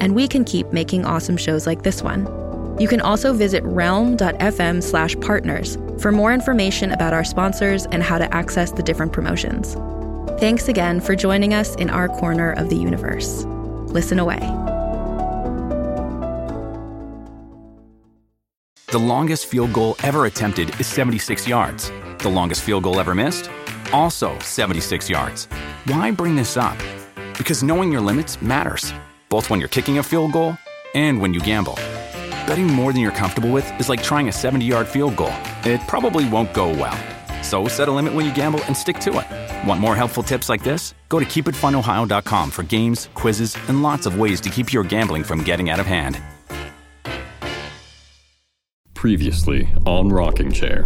and 0.00 0.14
we 0.14 0.28
can 0.28 0.44
keep 0.44 0.72
making 0.72 1.04
awesome 1.04 1.36
shows 1.36 1.66
like 1.66 1.82
this 1.82 2.02
one. 2.02 2.26
You 2.78 2.88
can 2.88 3.00
also 3.00 3.32
visit 3.32 3.62
realm.fm 3.64 4.82
slash 4.82 5.14
partners 5.20 5.78
for 5.98 6.10
more 6.10 6.32
information 6.32 6.90
about 6.90 7.12
our 7.12 7.24
sponsors 7.24 7.86
and 7.86 8.02
how 8.02 8.18
to 8.18 8.32
access 8.34 8.72
the 8.72 8.82
different 8.82 9.12
promotions. 9.12 9.74
Thanks 10.40 10.68
again 10.68 11.00
for 11.00 11.14
joining 11.14 11.54
us 11.54 11.76
in 11.76 11.88
our 11.88 12.08
corner 12.08 12.52
of 12.52 12.70
the 12.70 12.76
universe. 12.76 13.44
Listen 13.86 14.18
away. 14.18 14.40
The 18.88 18.98
longest 18.98 19.46
field 19.46 19.72
goal 19.72 19.96
ever 20.02 20.26
attempted 20.26 20.78
is 20.80 20.86
76 20.86 21.46
yards. 21.46 21.90
The 22.18 22.28
longest 22.28 22.62
field 22.62 22.84
goal 22.84 22.98
ever 22.98 23.14
missed? 23.14 23.50
Also 23.92 24.36
76 24.40 25.08
yards. 25.08 25.46
Why 25.86 26.10
bring 26.10 26.34
this 26.34 26.56
up? 26.56 26.78
Because 27.38 27.62
knowing 27.62 27.92
your 27.92 28.00
limits 28.00 28.40
matters 28.42 28.92
both 29.34 29.50
when 29.50 29.58
you're 29.58 29.74
kicking 29.76 29.98
a 29.98 30.02
field 30.04 30.30
goal 30.30 30.56
and 30.94 31.20
when 31.20 31.34
you 31.34 31.40
gamble. 31.40 31.74
Betting 32.46 32.68
more 32.68 32.92
than 32.92 33.02
you're 33.02 33.18
comfortable 33.22 33.50
with 33.50 33.66
is 33.80 33.88
like 33.88 34.00
trying 34.00 34.28
a 34.28 34.32
70 34.32 34.64
yard 34.64 34.86
field 34.86 35.16
goal. 35.16 35.34
It 35.64 35.80
probably 35.88 36.28
won't 36.28 36.54
go 36.54 36.68
well. 36.68 36.96
So 37.42 37.66
set 37.66 37.88
a 37.88 37.96
limit 37.98 38.14
when 38.14 38.24
you 38.24 38.32
gamble 38.32 38.62
and 38.68 38.76
stick 38.76 39.00
to 39.00 39.10
it. 39.18 39.68
Want 39.68 39.80
more 39.80 39.96
helpful 39.96 40.22
tips 40.22 40.48
like 40.48 40.62
this? 40.62 40.94
Go 41.08 41.18
to 41.18 41.24
keepitfunohio.com 41.24 42.50
for 42.52 42.62
games, 42.62 43.08
quizzes, 43.14 43.56
and 43.68 43.82
lots 43.82 44.06
of 44.06 44.20
ways 44.20 44.40
to 44.42 44.50
keep 44.50 44.72
your 44.72 44.84
gambling 44.84 45.24
from 45.24 45.42
getting 45.42 45.68
out 45.68 45.80
of 45.80 45.86
hand. 45.86 46.16
Previously 48.94 49.74
on 49.84 50.10
Rocking 50.10 50.52
Chair. 50.52 50.84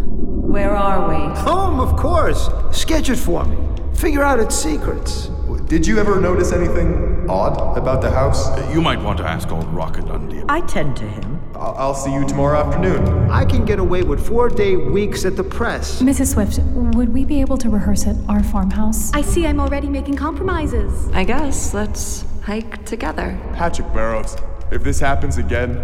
Where 0.55 0.75
are 0.75 1.07
we? 1.07 1.21
Home, 1.43 1.81
of 1.81 1.97
course. 1.99 2.49
Sketch 2.73 3.11
it 3.11 3.17
for 3.17 3.45
me. 3.45 3.59
Figure 3.95 4.23
out 4.23 4.41
its 4.41 4.57
secrets. 4.57 5.29
Did 5.67 5.87
you 5.87 5.99
ever 5.99 6.19
notice 6.19 6.53
anything 6.53 7.18
odd 7.29 7.77
about 7.77 8.03
the 8.03 8.11
house? 8.11 8.49
You 8.73 8.81
might 8.81 9.01
want 9.01 9.19
to 9.19 9.25
ask 9.25 9.51
old 9.51 9.67
Rocket 9.67 10.07
Dundee. 10.07 10.43
I 10.49 10.61
tend 10.63 10.97
to 10.99 11.05
him. 11.05 11.41
I'll, 11.55 11.75
I'll 11.77 11.95
see 11.95 12.13
you 12.13 12.27
tomorrow 12.27 12.59
afternoon. 12.59 13.31
I 13.31 13.45
can 13.45 13.65
get 13.65 13.79
away 13.79 14.03
with 14.03 14.27
four 14.27 14.49
day 14.49 14.77
weeks 14.77 15.25
at 15.25 15.37
the 15.37 15.45
press. 15.45 16.01
Mrs. 16.03 16.35
Swift, 16.35 16.61
would 16.97 17.09
we 17.13 17.25
be 17.25 17.41
able 17.41 17.59
to 17.59 17.69
rehearse 17.69 18.07
at 18.07 18.17
our 18.29 18.43
farmhouse? 18.43 19.13
I 19.13 19.23
see 19.23 19.47
I'm 19.47 19.61
already 19.61 19.89
making 19.89 20.17
compromises. 20.17 21.09
I 21.13 21.25
guess 21.25 21.75
let's 21.75 22.25
hike 22.43 22.85
together. 22.85 23.39
Patrick 23.55 23.93
Barrows, 23.93 24.37
if 24.71 24.83
this 24.83 25.01
happens 25.01 25.39
again, 25.39 25.75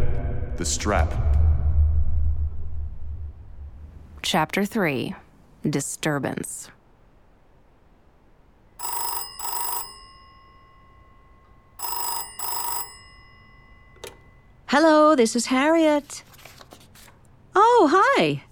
the 0.56 0.64
strap. 0.64 1.12
Chapter 4.23 4.64
3 4.64 5.14
Disturbance. 5.69 6.70
Hello, 14.77 15.14
this 15.14 15.36
is 15.36 15.47
Harriet. 15.47 16.25
Oh, 17.55 17.89
hi. 17.92 18.42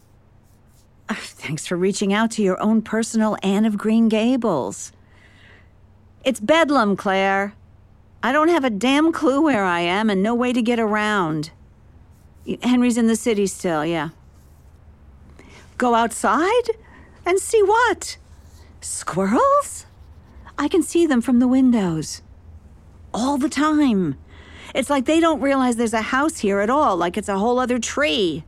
Uh, 1.08 1.14
thanks 1.16 1.66
for 1.66 1.76
reaching 1.76 2.12
out 2.12 2.30
to 2.30 2.42
your 2.44 2.62
own 2.62 2.80
personal 2.80 3.36
Anne 3.42 3.64
of 3.64 3.76
Green 3.76 4.08
Gables. 4.08 4.92
It's 6.24 6.38
bedlam, 6.38 6.94
Claire. 6.94 7.54
I 8.22 8.30
don't 8.30 8.50
have 8.50 8.62
a 8.62 8.70
damn 8.70 9.10
clue 9.10 9.42
where 9.42 9.64
I 9.64 9.80
am 9.80 10.08
and 10.08 10.22
no 10.22 10.32
way 10.32 10.52
to 10.52 10.62
get 10.62 10.78
around. 10.78 11.50
Henry's 12.62 12.96
in 12.96 13.08
the 13.08 13.16
city 13.16 13.48
still, 13.48 13.84
yeah. 13.84 14.10
Go 15.76 15.96
outside? 15.96 16.70
And 17.26 17.40
see 17.40 17.64
what? 17.64 18.16
Squirrels? 18.80 19.86
I 20.56 20.68
can 20.68 20.84
see 20.84 21.04
them 21.04 21.20
from 21.20 21.40
the 21.40 21.48
windows. 21.48 22.22
All 23.12 23.38
the 23.38 23.48
time. 23.48 24.18
It's 24.74 24.90
like 24.90 25.04
they 25.04 25.20
don't 25.20 25.40
realize 25.40 25.76
there's 25.76 25.92
a 25.92 26.02
house 26.02 26.38
here 26.38 26.60
at 26.60 26.70
all, 26.70 26.96
like 26.96 27.16
it's 27.16 27.28
a 27.28 27.38
whole 27.38 27.58
other 27.58 27.78
tree. 27.78 28.44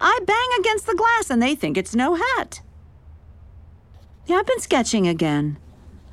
I 0.00 0.18
bang 0.26 0.48
against 0.58 0.86
the 0.86 0.94
glass 0.94 1.30
and 1.30 1.42
they 1.42 1.54
think 1.54 1.76
it's 1.76 1.94
no 1.94 2.14
hat. 2.14 2.62
Yeah, 4.26 4.36
I've 4.36 4.46
been 4.46 4.60
sketching 4.60 5.06
again. 5.06 5.58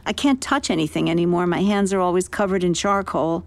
I 0.06 0.14
can't 0.14 0.42
touch 0.42 0.70
anything 0.70 1.10
anymore. 1.10 1.48
My 1.48 1.62
hands 1.62 1.94
are 1.94 2.00
always 2.00 2.28
covered 2.28 2.64
in 2.64 2.74
charcoal. 2.74 3.46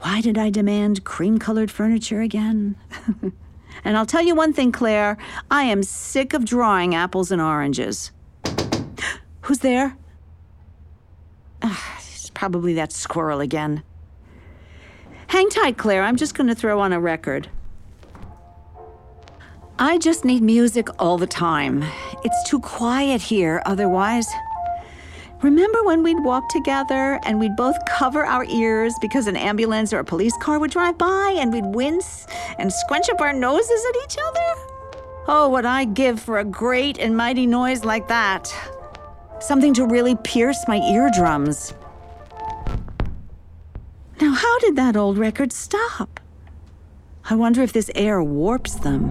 Why 0.00 0.20
did 0.20 0.36
I 0.36 0.50
demand 0.50 1.04
cream 1.04 1.38
colored 1.38 1.70
furniture 1.70 2.20
again? 2.20 2.76
and 3.84 3.96
I'll 3.96 4.06
tell 4.06 4.22
you 4.22 4.34
one 4.34 4.52
thing, 4.52 4.72
Claire 4.72 5.16
I 5.50 5.64
am 5.64 5.82
sick 5.82 6.32
of 6.34 6.44
drawing 6.44 6.94
apples 6.94 7.30
and 7.30 7.40
oranges. 7.40 8.10
Who's 9.42 9.58
there? 9.58 9.96
it's 11.62 12.30
probably 12.34 12.74
that 12.74 12.92
squirrel 12.92 13.40
again. 13.40 13.82
Hang 15.32 15.48
tight, 15.48 15.78
Claire. 15.78 16.02
I'm 16.02 16.16
just 16.16 16.34
going 16.34 16.48
to 16.48 16.54
throw 16.54 16.78
on 16.78 16.92
a 16.92 17.00
record. 17.00 17.48
I 19.78 19.96
just 19.96 20.26
need 20.26 20.42
music 20.42 20.88
all 20.98 21.16
the 21.16 21.26
time. 21.26 21.82
It's 22.22 22.50
too 22.50 22.60
quiet 22.60 23.22
here 23.22 23.62
otherwise. 23.64 24.26
Remember 25.40 25.84
when 25.84 26.02
we'd 26.02 26.22
walk 26.22 26.50
together 26.50 27.18
and 27.24 27.40
we'd 27.40 27.56
both 27.56 27.76
cover 27.88 28.26
our 28.26 28.44
ears 28.44 28.92
because 29.00 29.26
an 29.26 29.36
ambulance 29.36 29.94
or 29.94 30.00
a 30.00 30.04
police 30.04 30.36
car 30.36 30.58
would 30.58 30.70
drive 30.70 30.98
by 30.98 31.34
and 31.38 31.50
we'd 31.50 31.64
wince 31.64 32.26
and 32.58 32.70
scrunch 32.70 33.08
up 33.08 33.22
our 33.22 33.32
noses 33.32 33.82
at 33.88 34.04
each 34.04 34.18
other? 34.28 34.60
Oh, 35.28 35.48
what 35.48 35.64
I'd 35.64 35.94
give 35.94 36.20
for 36.20 36.40
a 36.40 36.44
great 36.44 36.98
and 36.98 37.16
mighty 37.16 37.46
noise 37.46 37.86
like 37.86 38.06
that. 38.08 38.54
Something 39.40 39.72
to 39.72 39.86
really 39.86 40.14
pierce 40.14 40.62
my 40.68 40.76
eardrums. 40.76 41.72
Now, 44.22 44.34
how 44.34 44.58
did 44.60 44.76
that 44.76 44.96
old 44.96 45.18
record 45.18 45.52
stop? 45.52 46.20
I 47.28 47.34
wonder 47.34 47.60
if 47.60 47.72
this 47.72 47.90
air 47.96 48.22
warps 48.22 48.76
them. 48.76 49.10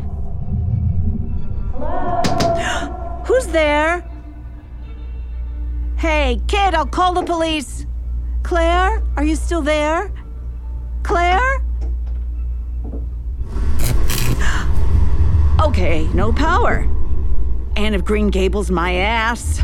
Who's 3.25 3.47
there? 3.47 4.09
Hey, 5.97 6.41
kid, 6.47 6.73
I'll 6.73 6.85
call 6.85 7.11
the 7.11 7.23
police. 7.23 7.85
Claire, 8.43 9.03
are 9.17 9.25
you 9.25 9.35
still 9.35 9.61
there? 9.61 10.13
Claire? 11.03 11.61
okay, 15.61 16.07
no 16.13 16.31
power. 16.31 16.87
Anne 17.75 17.95
of 17.95 18.05
Green 18.05 18.29
Gables, 18.29 18.71
my 18.71 18.93
ass. 18.93 19.61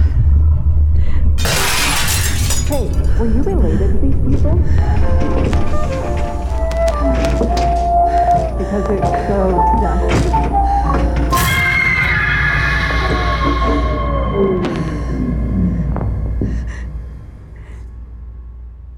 Hey, 2.67 2.89
were 3.17 3.28
you 3.28 3.41
related 3.44 3.94
to 3.94 3.97
these 4.01 4.13
people? 4.35 4.55
Because 8.57 8.89
it's 8.89 9.09
so 9.25 9.38
dusty. 9.79 10.29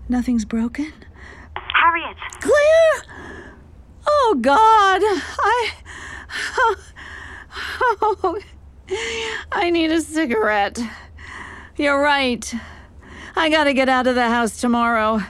Nothing's 0.09 0.45
broken? 0.45 0.91
Harriet! 1.55 2.17
Claire! 2.41 3.03
Oh, 4.07 4.37
God! 4.41 5.01
I. 5.03 5.71
Oh, 8.11 8.39
I 9.51 9.69
need 9.69 9.91
a 9.91 10.01
cigarette. 10.01 10.79
You're 11.77 12.01
right. 12.01 12.51
I 13.39 13.47
gotta 13.47 13.71
get 13.71 13.87
out 13.87 14.05
of 14.05 14.15
the 14.15 14.27
house 14.27 14.59
tomorrow. 14.59 15.21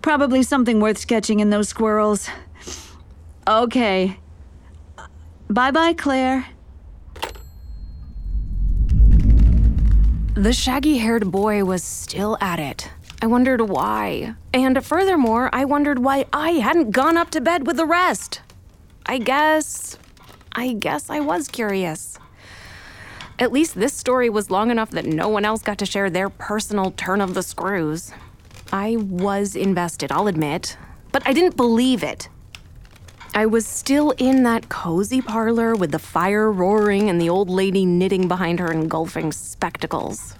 Probably 0.00 0.42
something 0.42 0.80
worth 0.80 0.96
sketching 0.96 1.40
in 1.40 1.50
those 1.50 1.68
squirrels. 1.68 2.30
Okay. 3.46 4.18
Bye 5.50 5.70
bye, 5.70 5.92
Claire. 5.92 6.46
The 10.34 10.54
shaggy 10.54 10.96
haired 10.96 11.30
boy 11.30 11.62
was 11.62 11.84
still 11.84 12.38
at 12.40 12.58
it. 12.58 12.88
I 13.20 13.26
wondered 13.26 13.60
why. 13.60 14.34
And 14.54 14.82
furthermore, 14.82 15.50
I 15.52 15.66
wondered 15.66 15.98
why 15.98 16.24
I 16.32 16.52
hadn't 16.52 16.92
gone 16.92 17.18
up 17.18 17.28
to 17.32 17.40
bed 17.42 17.66
with 17.66 17.76
the 17.76 17.84
rest. 17.84 18.40
I 19.04 19.18
guess. 19.18 19.98
I 20.52 20.72
guess 20.72 21.10
I 21.10 21.20
was 21.20 21.48
curious. 21.48 22.17
At 23.40 23.52
least 23.52 23.76
this 23.76 23.94
story 23.94 24.28
was 24.28 24.50
long 24.50 24.72
enough 24.72 24.90
that 24.90 25.06
no 25.06 25.28
one 25.28 25.44
else 25.44 25.62
got 25.62 25.78
to 25.78 25.86
share 25.86 26.10
their 26.10 26.28
personal 26.28 26.90
turn 26.90 27.20
of 27.20 27.34
the 27.34 27.42
screws. 27.44 28.12
I 28.72 28.96
was 28.96 29.54
invested, 29.54 30.10
I'll 30.10 30.26
admit, 30.26 30.76
but 31.12 31.26
I 31.26 31.32
didn't 31.32 31.56
believe 31.56 32.02
it. 32.02 32.28
I 33.34 33.46
was 33.46 33.64
still 33.64 34.10
in 34.18 34.42
that 34.42 34.68
cozy 34.68 35.22
parlor 35.22 35.76
with 35.76 35.92
the 35.92 36.00
fire 36.00 36.50
roaring 36.50 37.08
and 37.08 37.20
the 37.20 37.28
old 37.28 37.48
lady 37.48 37.86
knitting 37.86 38.26
behind 38.26 38.58
her 38.58 38.72
engulfing 38.72 39.30
spectacles. 39.30 40.34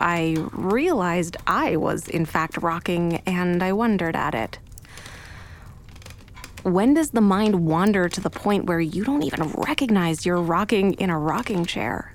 I 0.00 0.36
realized 0.52 1.36
I 1.48 1.76
was, 1.76 2.08
in 2.08 2.24
fact, 2.24 2.58
rocking, 2.58 3.16
and 3.26 3.64
I 3.64 3.72
wondered 3.72 4.14
at 4.14 4.34
it. 4.34 4.60
When 6.62 6.94
does 6.94 7.10
the 7.10 7.20
mind 7.20 7.66
wander 7.66 8.08
to 8.08 8.20
the 8.20 8.30
point 8.30 8.66
where 8.66 8.80
you 8.80 9.04
don't 9.04 9.24
even 9.24 9.50
recognize 9.50 10.24
you're 10.24 10.40
rocking 10.40 10.94
in 10.94 11.10
a 11.10 11.18
rocking 11.18 11.64
chair? 11.64 12.13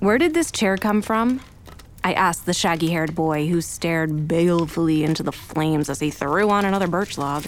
Where 0.00 0.18
did 0.18 0.34
this 0.34 0.50
chair 0.52 0.76
come 0.76 1.02
from? 1.02 1.40
I 2.04 2.12
asked 2.12 2.46
the 2.46 2.54
shaggy 2.54 2.90
haired 2.90 3.14
boy 3.14 3.48
who 3.48 3.60
stared 3.60 4.28
balefully 4.28 5.02
into 5.04 5.22
the 5.22 5.32
flames 5.32 5.88
as 5.90 6.00
he 6.00 6.10
threw 6.10 6.50
on 6.50 6.64
another 6.64 6.86
birch 6.86 7.18
log. 7.18 7.44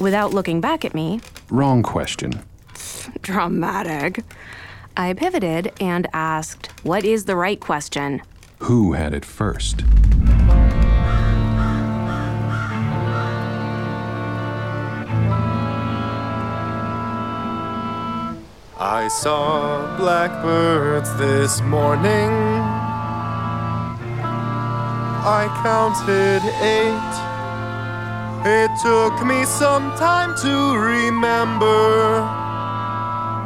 Without 0.00 0.32
looking 0.32 0.60
back 0.60 0.84
at 0.84 0.94
me, 0.94 1.20
Wrong 1.50 1.82
question. 1.82 2.42
dramatic, 3.22 4.22
I 4.96 5.12
pivoted 5.12 5.72
and 5.80 6.06
asked, 6.12 6.68
What 6.82 7.04
is 7.04 7.24
the 7.24 7.36
right 7.36 7.60
question? 7.60 8.22
Who 8.60 8.94
had 8.94 9.12
it 9.12 9.24
first? 9.24 9.82
I 18.78 19.08
saw 19.08 19.96
blackbirds 19.96 21.08
this 21.16 21.62
morning. 21.62 22.28
I 25.24 25.48
counted 25.62 26.42
eight. 26.60 27.16
It 28.44 28.70
took 28.82 29.24
me 29.24 29.46
some 29.46 29.92
time 29.96 30.36
to 30.42 30.76
remember 30.76 32.20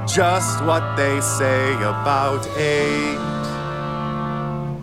just 0.04 0.64
what 0.64 0.96
they 0.96 1.20
say 1.20 1.74
about 1.74 2.44
eight. 2.58 3.16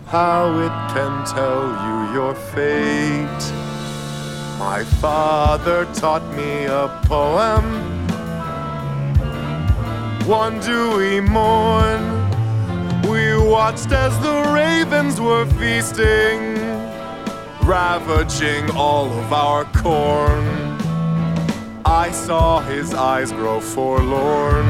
How 0.08 0.58
it 0.60 0.72
can 0.96 1.26
tell 1.26 1.68
you 1.84 2.14
your 2.14 2.34
fate. 2.34 3.44
My 4.58 4.86
father 5.02 5.84
taught 5.94 6.24
me 6.38 6.64
a 6.68 6.88
poem. 7.04 7.87
One 10.28 10.60
dewy 10.60 11.22
morn, 11.22 12.02
we 13.04 13.38
watched 13.38 13.94
as 13.94 14.20
the 14.20 14.52
ravens 14.54 15.22
were 15.22 15.46
feasting, 15.46 16.56
ravaging 17.66 18.70
all 18.72 19.06
of 19.06 19.32
our 19.32 19.64
corn. 19.72 20.44
I 21.86 22.12
saw 22.12 22.60
his 22.60 22.94
eyes 22.94 23.32
grow 23.32 23.62
forlorn. 23.62 24.66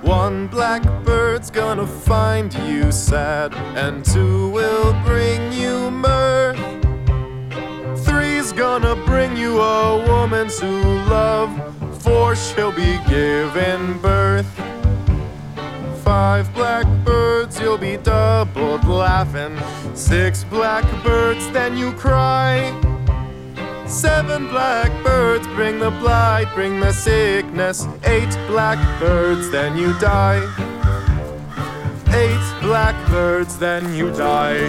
One 0.00 0.48
blackbird's 0.48 1.50
gonna 1.50 1.86
find 1.86 2.54
you 2.66 2.92
sad, 2.92 3.54
and 3.76 4.02
two 4.02 4.48
will 4.48 4.94
bring 5.04 5.52
you 5.52 5.90
mirth. 5.90 6.58
Three's 8.06 8.52
gonna 8.52 8.96
bring 9.04 9.36
you 9.36 9.60
a 9.60 10.02
woman 10.08 10.48
to 10.48 10.66
love, 11.10 11.50
four 12.04 12.36
she'll 12.36 12.70
be 12.70 12.98
giving 13.08 13.98
birth. 14.00 14.46
Five 16.04 16.52
blackbirds, 16.52 17.58
you'll 17.58 17.78
be 17.78 17.96
doubled 17.96 18.84
laughing. 18.84 19.56
Six 19.96 20.44
blackbirds, 20.44 21.50
then 21.50 21.78
you 21.78 21.92
cry. 21.92 22.72
Seven 23.86 24.48
blackbirds 24.48 25.46
bring 25.48 25.78
the 25.78 25.90
blight, 25.92 26.46
bring 26.54 26.78
the 26.78 26.92
sickness. 26.92 27.86
Eight 28.04 28.32
blackbirds, 28.48 29.50
then 29.50 29.76
you 29.76 29.98
die. 29.98 30.42
Eight 32.08 32.62
blackbirds, 32.62 33.58
then 33.58 33.94
you 33.94 34.10
die. 34.12 34.68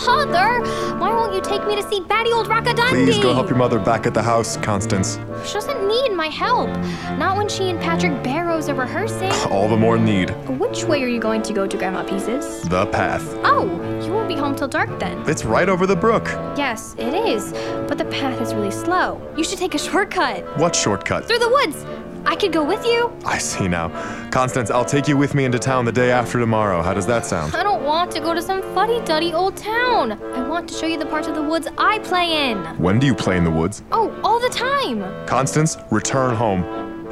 Father, 0.00 0.60
why 0.98 1.12
won't 1.12 1.34
you 1.34 1.42
take 1.42 1.66
me 1.66 1.76
to 1.76 1.82
see 1.82 2.00
batty 2.00 2.32
old 2.32 2.46
Rockadundy? 2.46 3.04
Please 3.04 3.18
go 3.18 3.34
help 3.34 3.48
your 3.48 3.58
mother 3.58 3.78
back 3.78 4.06
at 4.06 4.14
the 4.14 4.22
house, 4.22 4.56
Constance. 4.58 5.18
She 5.44 5.54
doesn't 5.54 5.79
need 5.90 6.12
my 6.12 6.28
help. 6.28 6.70
Not 7.18 7.36
when 7.36 7.48
she 7.48 7.70
and 7.70 7.80
Patrick 7.80 8.22
Barrows 8.22 8.68
are 8.68 8.74
rehearsing. 8.74 9.32
All 9.50 9.68
the 9.68 9.76
more 9.76 9.98
need. 9.98 10.30
Which 10.58 10.84
way 10.84 11.02
are 11.02 11.08
you 11.08 11.20
going 11.20 11.42
to 11.42 11.52
go 11.52 11.66
to 11.66 11.76
Grandma 11.76 12.04
Pease's? 12.04 12.62
The 12.68 12.86
path. 12.86 13.24
Oh, 13.44 13.64
you 14.04 14.12
won't 14.12 14.28
be 14.28 14.34
home 14.36 14.54
till 14.54 14.68
dark 14.68 14.98
then. 14.98 15.22
It's 15.28 15.44
right 15.44 15.68
over 15.68 15.86
the 15.86 15.96
brook. 15.96 16.26
Yes, 16.56 16.94
it 16.98 17.14
is. 17.14 17.52
But 17.88 17.98
the 17.98 18.04
path 18.06 18.40
is 18.40 18.54
really 18.54 18.70
slow. 18.70 19.20
You 19.36 19.44
should 19.44 19.58
take 19.58 19.74
a 19.74 19.78
shortcut. 19.78 20.44
What 20.58 20.74
shortcut? 20.74 21.26
Through 21.26 21.40
the 21.40 21.48
woods. 21.48 21.84
I 22.26 22.36
could 22.36 22.52
go 22.52 22.64
with 22.64 22.84
you. 22.84 23.12
I 23.24 23.38
see 23.38 23.68
now. 23.68 23.88
Constance, 24.30 24.70
I'll 24.70 24.84
take 24.84 25.08
you 25.08 25.16
with 25.16 25.34
me 25.34 25.44
into 25.44 25.58
town 25.58 25.84
the 25.84 25.92
day 25.92 26.10
after 26.10 26.38
tomorrow. 26.38 26.82
How 26.82 26.94
does 26.94 27.06
that 27.06 27.26
sound? 27.26 27.54
I 27.54 27.62
don't 27.62 27.82
want 27.84 28.10
to 28.12 28.20
go 28.20 28.34
to 28.34 28.42
some 28.42 28.62
fuddy-duddy 28.74 29.32
old 29.32 29.56
town. 29.56 30.12
I 30.12 30.46
want 30.48 30.68
to 30.68 30.74
show 30.74 30.86
you 30.86 30.98
the 30.98 31.06
parts 31.06 31.26
of 31.28 31.34
the 31.34 31.42
woods 31.42 31.68
I 31.78 31.98
play 32.00 32.50
in. 32.50 32.58
When 32.78 32.98
do 32.98 33.06
you 33.06 33.14
play 33.14 33.36
in 33.36 33.44
the 33.44 33.50
woods? 33.50 33.82
Oh, 33.92 34.14
all 34.22 34.38
the 34.40 34.48
time. 34.48 35.26
Constance, 35.26 35.76
return 35.90 36.34
home. 36.34 36.62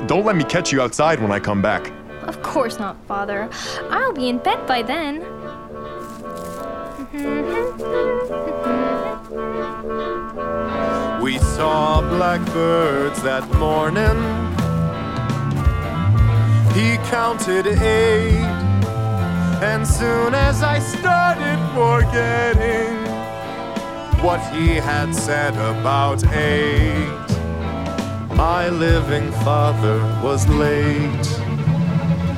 Don't 0.06 0.24
let 0.24 0.36
me 0.36 0.44
catch 0.44 0.72
you 0.72 0.80
outside 0.80 1.20
when 1.20 1.32
I 1.32 1.40
come 1.40 1.60
back. 1.60 1.92
Of 2.22 2.42
course 2.42 2.78
not, 2.78 2.96
Father. 3.06 3.48
I'll 3.90 4.12
be 4.12 4.28
in 4.28 4.38
bed 4.38 4.66
by 4.66 4.82
then. 4.82 5.24
We 11.22 11.38
saw 11.38 12.00
blackbirds 12.00 13.22
that 13.22 13.48
morning. 13.54 14.47
He 16.74 16.96
counted 17.10 17.66
eight, 17.66 18.44
and 19.70 19.86
soon 19.86 20.34
as 20.34 20.62
I 20.62 20.78
started 20.78 21.58
forgetting 21.74 22.96
what 24.22 24.40
he 24.52 24.74
had 24.74 25.14
said 25.14 25.54
about 25.54 26.24
eight, 26.32 27.28
my 28.34 28.68
living 28.68 29.32
father 29.44 29.98
was 30.22 30.46
late, 30.48 31.28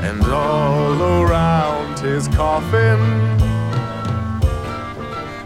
and 0.09 0.23
all 0.25 1.03
around 1.23 1.99
his 1.99 2.29
coffin, 2.29 3.01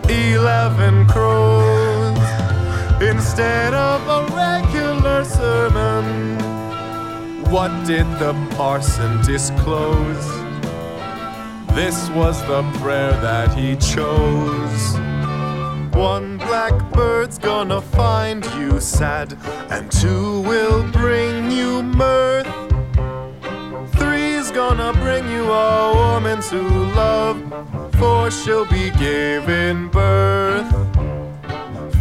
eleven 0.08 1.06
crows. 1.08 2.18
Instead 3.02 3.74
of 3.74 3.83
What 7.54 7.70
did 7.86 8.06
the 8.18 8.34
parson 8.56 9.22
disclose? 9.22 10.26
This 11.72 12.10
was 12.10 12.42
the 12.48 12.64
prayer 12.80 13.12
that 13.20 13.54
he 13.54 13.76
chose. 13.76 14.98
One 15.94 16.40
blackbird's 16.40 17.38
gonna 17.38 17.80
find 17.80 18.44
you 18.56 18.80
sad, 18.80 19.38
and 19.70 19.88
two 19.92 20.40
will 20.40 20.82
bring 20.90 21.48
you 21.52 21.84
mirth. 21.84 22.48
Three's 23.98 24.50
gonna 24.50 24.92
bring 24.94 25.28
you 25.28 25.44
a 25.44 25.94
woman 25.94 26.42
to 26.50 26.60
love, 26.60 27.38
four 28.00 28.32
she'll 28.32 28.66
be 28.66 28.90
giving 28.98 29.90
birth. 29.90 30.83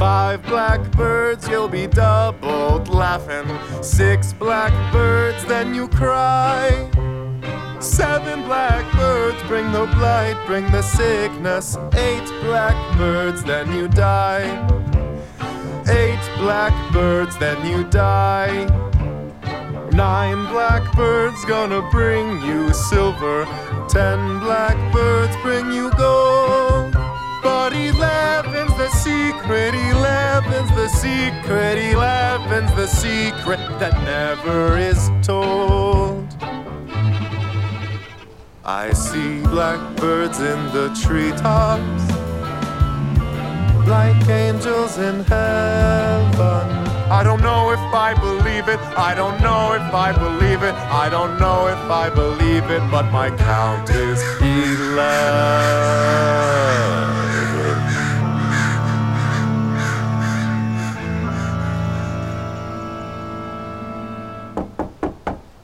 Five 0.04 0.44
blackbirds, 0.44 1.48
you'll 1.48 1.70
be 1.70 1.88
doubled 1.88 2.90
laughing. 2.90 3.48
Six 3.82 4.34
blackbirds, 4.34 5.46
then 5.46 5.74
you 5.74 5.88
cry. 5.88 6.90
Seven 7.80 8.44
blackbirds 8.44 9.42
bring 9.44 9.72
the 9.72 9.86
blight, 9.96 10.36
bring 10.46 10.70
the 10.74 10.82
sickness. 10.82 11.78
Eight 11.96 12.28
blackbirds, 12.42 13.46
then 13.46 13.72
you 13.72 13.88
die. 13.88 14.44
Eight 15.88 16.20
blackbirds, 16.38 17.38
then 17.38 17.66
you 17.66 17.86
die. 17.86 18.66
Nine 19.94 20.46
blackbirds 20.52 21.46
gonna 21.46 21.82
bring 21.92 22.42
you 22.42 22.74
silver. 22.74 23.46
Ten 23.88 24.40
blackbirds 24.42 25.34
bring 25.42 25.72
you 25.72 25.92
gold. 25.92 26.83
But 27.44 27.74
eleven's 27.74 28.74
the 28.78 28.90
secret, 28.90 29.76
eleven's 29.76 30.72
the 30.72 30.88
secret, 30.88 31.78
eleven's 31.78 32.74
the 32.76 32.88
secret 32.88 33.60
that 33.80 33.94
never 34.04 34.78
is 34.78 35.12
told. 35.22 36.26
I 38.66 38.94
see 38.94 39.42
blackbirds 39.42 40.40
in 40.40 40.72
the 40.72 40.90
treetops, 41.04 42.06
like 43.88 44.30
angels 44.30 44.98
in 44.98 45.26
heaven. 45.26 46.70
I 47.12 47.24
don't 47.24 47.42
know 47.42 47.72
if 47.72 47.80
I 47.94 48.14
believe 48.14 48.70
it, 48.70 48.80
I 48.98 49.14
don't 49.14 49.42
know 49.42 49.74
if 49.74 49.94
I 49.94 50.14
believe 50.14 50.64
it, 50.64 50.74
I 50.74 51.10
don't 51.10 51.38
know 51.40 51.68
if 51.68 51.92
I 51.92 52.10
believe 52.10 52.72
it, 52.72 52.82
but 52.90 53.12
my 53.12 53.30
count 53.36 53.90
is 53.90 54.24
eleven. 54.42 55.94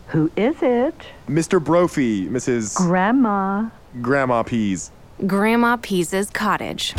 Who 0.10 0.32
is 0.36 0.56
it? 0.62 0.96
Mr. 1.28 1.64
Brophy, 1.64 2.28
Mrs. 2.28 2.76
Grandma. 2.76 3.70
Grandma 4.02 4.44
Pease. 4.44 4.92
Grandma 5.28 5.78
Pease's 5.78 6.30
cottage. 6.30 6.96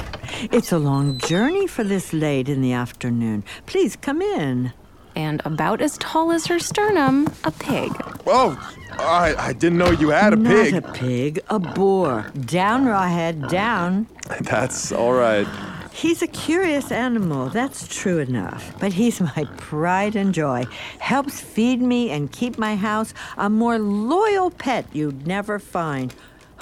It's 0.52 0.70
a 0.72 0.78
long 0.78 1.18
journey 1.18 1.66
for 1.66 1.82
this 1.82 2.12
late 2.12 2.48
in 2.48 2.60
the 2.60 2.72
afternoon. 2.72 3.42
Please 3.66 3.96
come 3.96 4.22
in. 4.22 4.72
And 5.16 5.42
about 5.44 5.80
as 5.80 5.98
tall 5.98 6.30
as 6.30 6.46
her 6.46 6.60
sternum, 6.60 7.26
a 7.42 7.50
pig. 7.50 7.90
Oh, 8.26 8.56
I, 9.00 9.34
I 9.36 9.52
didn't 9.54 9.78
know 9.78 9.90
you 9.90 10.10
had 10.10 10.32
a 10.32 10.36
Not 10.36 10.52
pig. 10.52 10.74
a 10.74 10.82
pig, 10.92 11.40
a 11.48 11.58
boar. 11.58 12.30
Down, 12.44 12.84
Rawhead, 12.84 13.48
down. 13.50 14.06
That's 14.42 14.92
all 14.92 15.14
right. 15.14 15.48
He's 15.92 16.22
a 16.22 16.26
curious 16.26 16.90
animal, 16.92 17.48
that's 17.48 17.86
true 17.88 18.18
enough. 18.18 18.72
But 18.80 18.92
he's 18.94 19.20
my 19.36 19.44
pride 19.56 20.16
and 20.16 20.32
joy. 20.32 20.64
Helps 20.98 21.40
feed 21.40 21.80
me 21.82 22.10
and 22.10 22.30
keep 22.32 22.58
my 22.58 22.76
house 22.76 23.12
a 23.36 23.50
more 23.50 23.78
loyal 23.78 24.50
pet 24.50 24.86
you'd 24.92 25.26
never 25.26 25.58
find. 25.58 26.14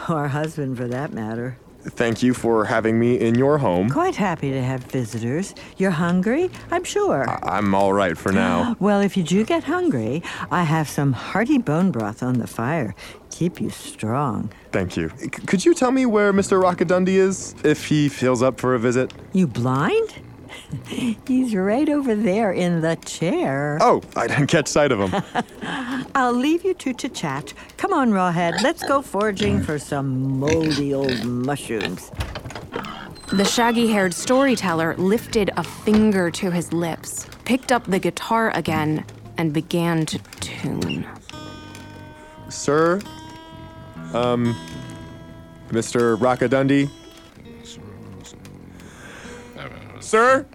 Or 0.09 0.29
husband, 0.29 0.77
for 0.77 0.89
that 0.89 1.13
matter. 1.13 1.59
Thank 1.83 2.23
you 2.23 2.35
for 2.35 2.65
having 2.65 2.99
me 2.99 3.19
in 3.19 3.35
your 3.37 3.59
home. 3.59 3.89
Quite 3.89 4.17
happy 4.17 4.51
to 4.51 4.61
have 4.63 4.83
visitors. 4.85 5.55
You're 5.77 5.93
hungry? 5.93 6.51
I'm 6.71 6.85
sure. 6.85 7.29
I- 7.29 7.59
I'm 7.59 7.75
all 7.75 7.93
right 7.93 8.19
for 8.19 8.33
now. 8.33 8.77
Well, 8.81 9.01
if 9.01 9.17
you 9.17 9.23
do 9.23 9.45
get 9.45 9.65
hungry, 9.65 10.23
I 10.51 10.65
have 10.65 10.89
some 10.89 11.13
hearty 11.13 11.59
bone 11.59 11.91
broth 11.91 12.23
on 12.23 12.39
the 12.39 12.47
fire. 12.47 12.95
Keep 13.31 13.61
you 13.61 13.71
strong. 13.71 14.51
Thank 14.73 14.97
you. 14.97 15.11
C- 15.19 15.29
could 15.29 15.65
you 15.65 15.75
tell 15.75 15.91
me 15.91 16.07
where 16.07 16.33
Mr. 16.33 16.61
Rockadundi 16.63 17.17
is 17.17 17.55
if 17.65 17.87
he 17.87 18.09
feels 18.09 18.43
up 18.43 18.61
for 18.61 18.75
a 18.75 18.79
visit? 18.79 19.13
You 19.33 19.47
blind? 19.47 20.15
He's 21.27 21.55
right 21.55 21.89
over 21.89 22.15
there 22.15 22.53
in 22.53 22.81
the 22.81 22.97
chair. 22.97 23.79
Oh, 23.81 24.03
I 24.17 24.27
didn't 24.27 24.49
catch 24.49 24.69
sight 24.69 24.93
of 24.93 25.01
him. 25.01 25.23
I'll 26.15 26.33
leave 26.33 26.65
you 26.65 26.75
two 26.75 26.95
to 26.95 27.09
chat. 27.09 27.53
Come 27.77 27.93
on, 27.93 28.11
Rawhead. 28.11 28.63
Let's 28.63 28.83
go 28.83 29.03
foraging 29.03 29.63
for 29.63 29.79
some 29.79 30.39
moldy 30.39 30.95
old 30.95 31.25
mushrooms. 31.25 32.11
The 33.33 33.45
shaggy 33.45 33.89
haired 33.89 34.15
storyteller 34.15 34.97
lifted 34.97 35.51
a 35.57 35.63
finger 35.63 36.31
to 36.31 36.51
his 36.51 36.73
lips, 36.73 37.27
picked 37.45 37.73
up 37.73 37.85
the 37.85 37.99
guitar 37.99 38.51
again, 38.55 39.05
and 39.37 39.53
began 39.53 40.07
to 40.07 40.19
tune. 40.41 41.07
Sir? 42.49 43.01
Um, 44.15 44.57
Mr. 45.71 46.17
Rockadundi? 46.17 46.89
Sir? 50.01 50.47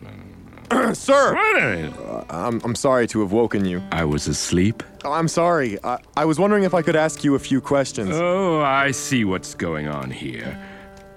Sir! 0.93 1.37
Uh, 1.37 2.23
I'm, 2.29 2.61
I'm 2.63 2.75
sorry 2.75 3.07
to 3.07 3.21
have 3.21 3.31
woken 3.31 3.65
you. 3.65 3.83
I 3.91 4.05
was 4.05 4.27
asleep. 4.27 4.81
Oh, 5.05 5.11
I'm 5.11 5.27
sorry. 5.27 5.77
I, 5.83 5.99
I 6.17 6.25
was 6.25 6.39
wondering 6.39 6.63
if 6.63 6.73
I 6.73 6.81
could 6.81 6.95
ask 6.95 7.23
you 7.23 7.35
a 7.35 7.39
few 7.39 7.61
questions. 7.61 8.09
Oh, 8.13 8.61
I 8.61 8.91
see 8.91 9.25
what's 9.25 9.53
going 9.53 9.87
on 9.87 10.09
here. 10.09 10.57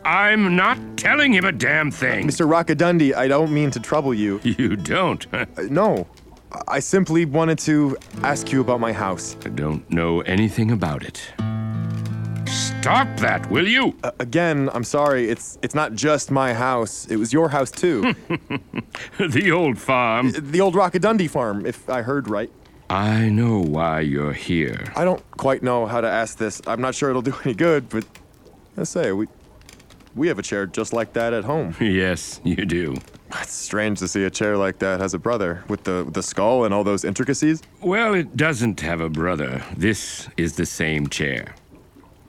I'm 0.05 0.55
not 0.55 0.79
telling 0.97 1.33
him 1.33 1.45
a 1.45 1.53
damn 1.53 1.91
thing. 1.91 2.29
Mr. 2.29 2.47
Rockadundi, 2.47 3.15
I 3.15 3.27
don't 3.29 3.53
mean 3.53 3.71
to 3.73 3.81
trouble 3.81 4.13
you. 4.15 4.41
You 4.45 4.77
don't? 4.77 5.27
Uh, 5.33 5.47
no. 5.71 6.07
I 6.69 6.81
simply 6.81 7.25
wanted 7.25 7.59
to 7.61 7.97
ask 8.23 8.53
you 8.53 8.61
about 8.61 8.81
my 8.81 8.93
house. 8.93 9.37
I 9.45 9.49
don't 9.49 9.89
know 9.91 10.21
anything 10.23 10.71
about 10.71 11.03
it. 11.03 11.33
Stop 12.47 13.09
that, 13.19 13.51
will 13.51 13.67
you? 13.67 13.97
Uh, 14.05 14.13
again, 14.21 14.71
I'm 14.73 14.85
sorry. 14.85 15.29
It's 15.29 15.59
it's 15.63 15.75
not 15.75 15.95
just 15.95 16.31
my 16.31 16.55
house. 16.55 17.07
It 17.09 17.17
was 17.17 17.33
your 17.33 17.49
house 17.49 17.71
too. 17.71 18.15
the 19.19 19.51
old 19.51 19.79
farm. 19.79 20.33
The 20.33 20.61
old 20.61 20.75
Rockadundi 20.75 21.29
farm, 21.29 21.67
if 21.67 21.91
I 21.91 22.03
heard 22.03 22.29
right. 22.29 22.51
I 22.89 23.29
know 23.29 23.59
why 23.59 24.01
you're 24.01 24.33
here. 24.33 24.93
I 24.95 25.05
don't 25.05 25.23
quite 25.33 25.63
know 25.65 25.87
how 25.87 26.01
to 26.01 26.09
ask 26.09 26.39
this. 26.39 26.63
I'm 26.67 26.81
not 26.81 26.95
sure 26.95 27.11
it'll 27.11 27.23
do 27.23 27.35
any 27.45 27.55
good, 27.55 27.89
but 27.89 28.05
let's 28.77 28.91
say 28.91 29.11
we 29.11 29.27
we 30.15 30.29
have 30.29 30.39
a 30.39 30.43
chair 30.43 30.67
just 30.67 30.93
like 30.93 31.13
that 31.15 31.33
at 31.33 31.45
home. 31.45 31.75
Yes, 31.81 32.41
you 32.45 32.65
do. 32.65 32.97
It's 33.43 33.53
strange 33.53 33.99
to 33.99 34.09
see 34.09 34.25
a 34.25 34.31
chair 34.31 34.57
like 34.57 34.79
that 34.79 35.01
has 35.01 35.13
a 35.15 35.19
brother 35.19 35.65
with 35.69 35.83
the 35.83 36.07
the 36.13 36.23
skull 36.23 36.65
and 36.65 36.73
all 36.73 36.85
those 36.85 37.05
intricacies. 37.05 37.63
Well, 37.83 38.15
it 38.15 38.37
doesn't 38.37 38.81
have 38.81 39.01
a 39.01 39.09
brother. 39.11 39.65
This 39.77 40.29
is 40.37 40.55
the 40.55 40.67
same 40.67 41.09
chair. 41.09 41.55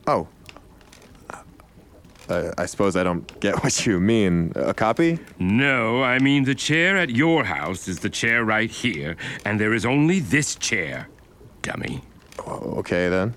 Oh. 0.08 0.28
Uh, 2.30 2.52
I 2.58 2.66
suppose 2.66 2.96
I 2.96 3.04
don't 3.04 3.40
get 3.40 3.64
what 3.64 3.86
you 3.86 4.00
mean. 4.00 4.52
A 4.56 4.74
copy? 4.74 5.20
No, 5.40 6.04
I 6.04 6.20
mean 6.20 6.44
the 6.44 6.56
chair 6.56 6.98
at 6.98 7.10
your 7.10 7.44
house 7.44 7.88
is 7.88 8.00
the 8.00 8.10
chair 8.10 8.44
right 8.44 8.70
here, 8.70 9.16
and 9.46 9.60
there 9.60 9.74
is 9.74 9.86
only 9.86 10.20
this 10.20 10.56
chair. 10.56 11.08
Dummy. 11.62 12.02
Okay 12.48 13.10
then. 13.10 13.34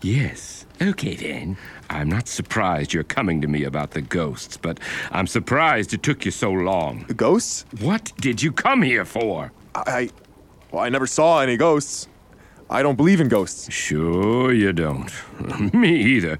Yes. 0.00 0.64
Okay 0.80 1.16
then. 1.16 1.56
I'm 1.90 2.08
not 2.08 2.28
surprised 2.28 2.92
you're 2.92 3.02
coming 3.02 3.40
to 3.40 3.48
me 3.48 3.64
about 3.64 3.90
the 3.92 4.00
ghosts, 4.00 4.56
but 4.56 4.78
I'm 5.10 5.26
surprised 5.26 5.92
it 5.92 6.02
took 6.02 6.24
you 6.24 6.30
so 6.30 6.50
long. 6.52 7.04
Ghosts? 7.16 7.64
What 7.80 8.12
did 8.18 8.42
you 8.42 8.52
come 8.52 8.82
here 8.82 9.04
for? 9.04 9.52
I. 9.74 10.10
Well, 10.70 10.84
I 10.84 10.90
never 10.90 11.06
saw 11.06 11.40
any 11.40 11.56
ghosts. 11.56 12.08
I 12.70 12.82
don't 12.82 12.96
believe 12.96 13.20
in 13.20 13.28
ghosts. 13.28 13.72
Sure 13.72 14.52
you 14.52 14.72
don't. 14.72 15.10
me 15.74 15.96
either. 15.96 16.38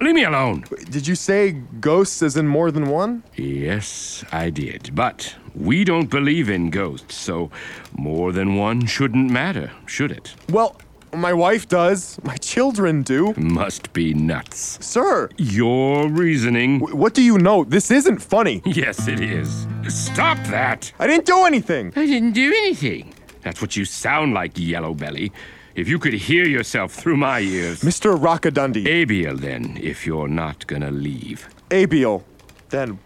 Leave 0.00 0.14
me 0.14 0.24
alone. 0.24 0.64
Did 0.90 1.06
you 1.06 1.14
say 1.14 1.52
ghosts 1.80 2.22
as 2.22 2.36
in 2.36 2.46
more 2.46 2.70
than 2.70 2.86
one? 2.86 3.22
Yes, 3.36 4.24
I 4.32 4.50
did. 4.50 4.94
But 4.94 5.34
we 5.54 5.84
don't 5.84 6.10
believe 6.10 6.48
in 6.50 6.70
ghosts, 6.70 7.14
so 7.16 7.50
more 7.96 8.32
than 8.32 8.56
one 8.56 8.86
shouldn't 8.86 9.30
matter, 9.30 9.70
should 9.86 10.10
it? 10.10 10.34
Well, 10.50 10.76
my 11.12 11.32
wife 11.32 11.68
does. 11.68 12.18
My 12.24 12.36
children 12.36 13.02
do. 13.02 13.34
Must 13.36 13.92
be 13.92 14.14
nuts. 14.14 14.84
Sir! 14.84 15.28
Your 15.38 16.08
reasoning. 16.08 16.80
W- 16.80 16.96
what 16.96 17.14
do 17.14 17.22
you 17.22 17.38
know? 17.38 17.62
This 17.64 17.90
isn't 17.90 18.18
funny. 18.20 18.62
Yes, 18.66 19.06
it 19.06 19.20
is. 19.20 19.66
Stop 19.88 20.38
that! 20.48 20.92
I 20.98 21.06
didn't 21.06 21.26
do 21.26 21.44
anything! 21.44 21.92
I 21.94 22.06
didn't 22.06 22.32
do 22.32 22.48
anything. 22.48 23.14
That's 23.42 23.60
what 23.60 23.76
you 23.76 23.84
sound 23.84 24.34
like, 24.34 24.52
Yellow 24.56 24.94
Belly. 24.94 25.30
If 25.74 25.88
you 25.88 25.98
could 25.98 26.12
hear 26.12 26.46
yourself 26.46 26.92
through 26.92 27.16
my 27.16 27.40
ears. 27.40 27.80
Mr. 27.80 28.16
Rockadundi. 28.16 28.86
Abiel, 28.86 29.36
then, 29.36 29.76
if 29.82 30.06
you're 30.06 30.28
not 30.28 30.66
gonna 30.68 30.92
leave. 30.92 31.48
Abiel. 31.70 32.22
Then, 32.68 32.98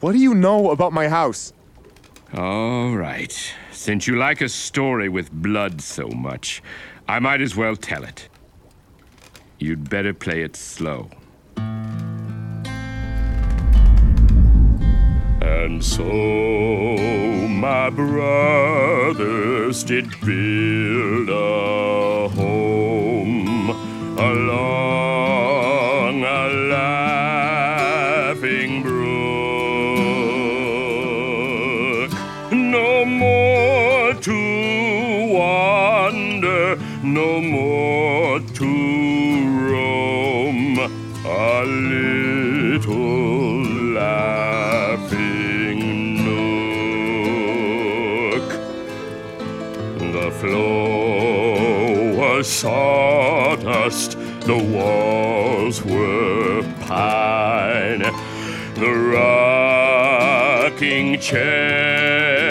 what 0.00 0.12
do 0.12 0.18
you 0.18 0.34
know 0.34 0.70
about 0.70 0.92
my 0.92 1.08
house? 1.08 1.54
All 2.34 2.94
right. 2.94 3.54
Since 3.72 4.06
you 4.06 4.16
like 4.16 4.42
a 4.42 4.48
story 4.50 5.08
with 5.08 5.32
blood 5.32 5.80
so 5.80 6.08
much, 6.08 6.62
I 7.08 7.20
might 7.20 7.40
as 7.40 7.56
well 7.56 7.74
tell 7.74 8.04
it. 8.04 8.28
You'd 9.58 9.88
better 9.88 10.12
play 10.12 10.42
it 10.42 10.56
slow. 10.56 11.08
And 15.62 15.82
so 15.82 16.04
my 17.48 17.88
brothers 17.90 19.82
did 19.84 20.10
build 20.20 21.28
a 21.30 22.28
home 22.28 23.70
along 24.18 26.22
a 26.22 26.48
laughing 26.74 28.72
brook. 28.82 28.94
No 32.52 33.04
more 33.04 34.14
to 34.28 34.38
wander, 35.32 36.76
no 37.02 37.40
more 37.40 37.73
sawdust, 52.44 54.12
the 54.42 54.56
walls 54.56 55.82
were 55.82 56.62
pine, 56.86 58.02
the 58.74 58.92
rocking 60.52 61.18
chair 61.18 62.43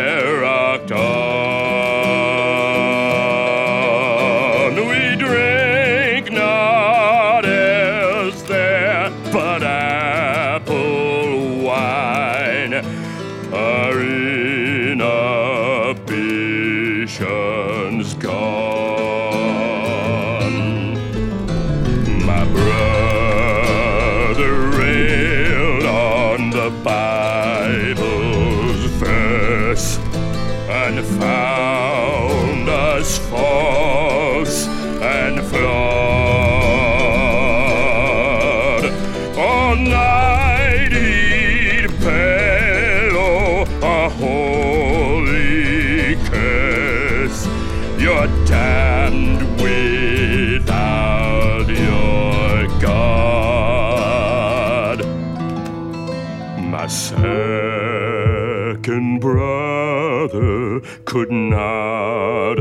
could 61.13 61.31
not 61.31 62.57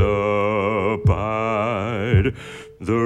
abide 0.92 1.16
the 2.80 3.02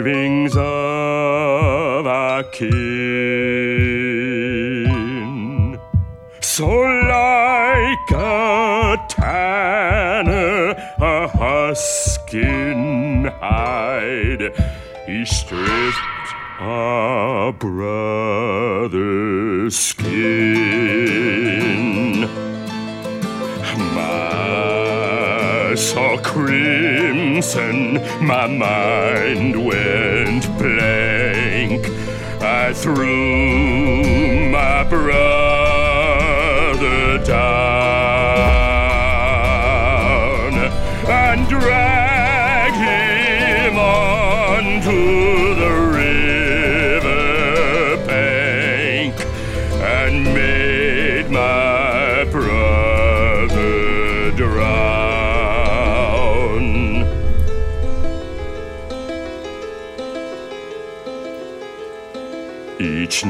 ravings 0.00 0.56
of 0.56 2.06
our 2.06 2.42
kin. 2.44 2.68
So, 6.40 6.66
like 6.66 8.10
a 8.12 8.96
tanner, 9.10 10.70
a 10.98 11.28
huskin 11.28 13.26
hide, 13.38 14.54
he 15.06 15.26
stripped 15.26 16.32
our 16.58 17.52
brother's 17.52 18.96
skin. 19.76 21.18
My 23.98 25.74
saw 25.74 26.16
crimson, 26.18 27.94
my 28.24 28.46
mind 28.46 29.52
went 29.66 30.44
blank. 30.58 31.82
I 32.40 32.72
threw 32.72 34.50
my 34.50 34.84
brother 34.84 35.37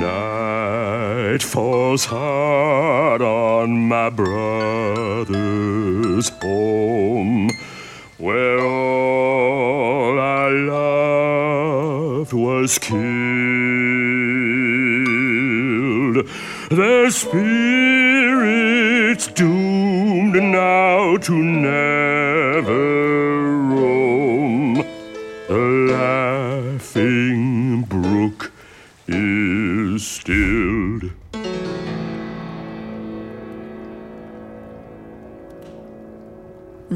night 0.00 1.42
falls 1.42 2.04
hard 2.06 3.20
on 3.22 3.88
my 3.88 4.10
brother's 4.10 5.28
home, 6.40 7.50
where 8.18 8.60
all 8.60 10.18
I 10.18 10.48
loved 10.48 12.32
was 12.32 12.78
killed. 12.78 12.98
Their 16.70 17.10
spirits 17.10 17.68
doomed 19.28 20.34
now 20.34 21.16
to 21.16 21.32
never 21.32 22.07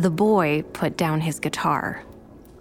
The 0.02 0.10
boy 0.10 0.62
put 0.72 0.96
down 0.96 1.20
his 1.20 1.38
guitar. 1.38 2.02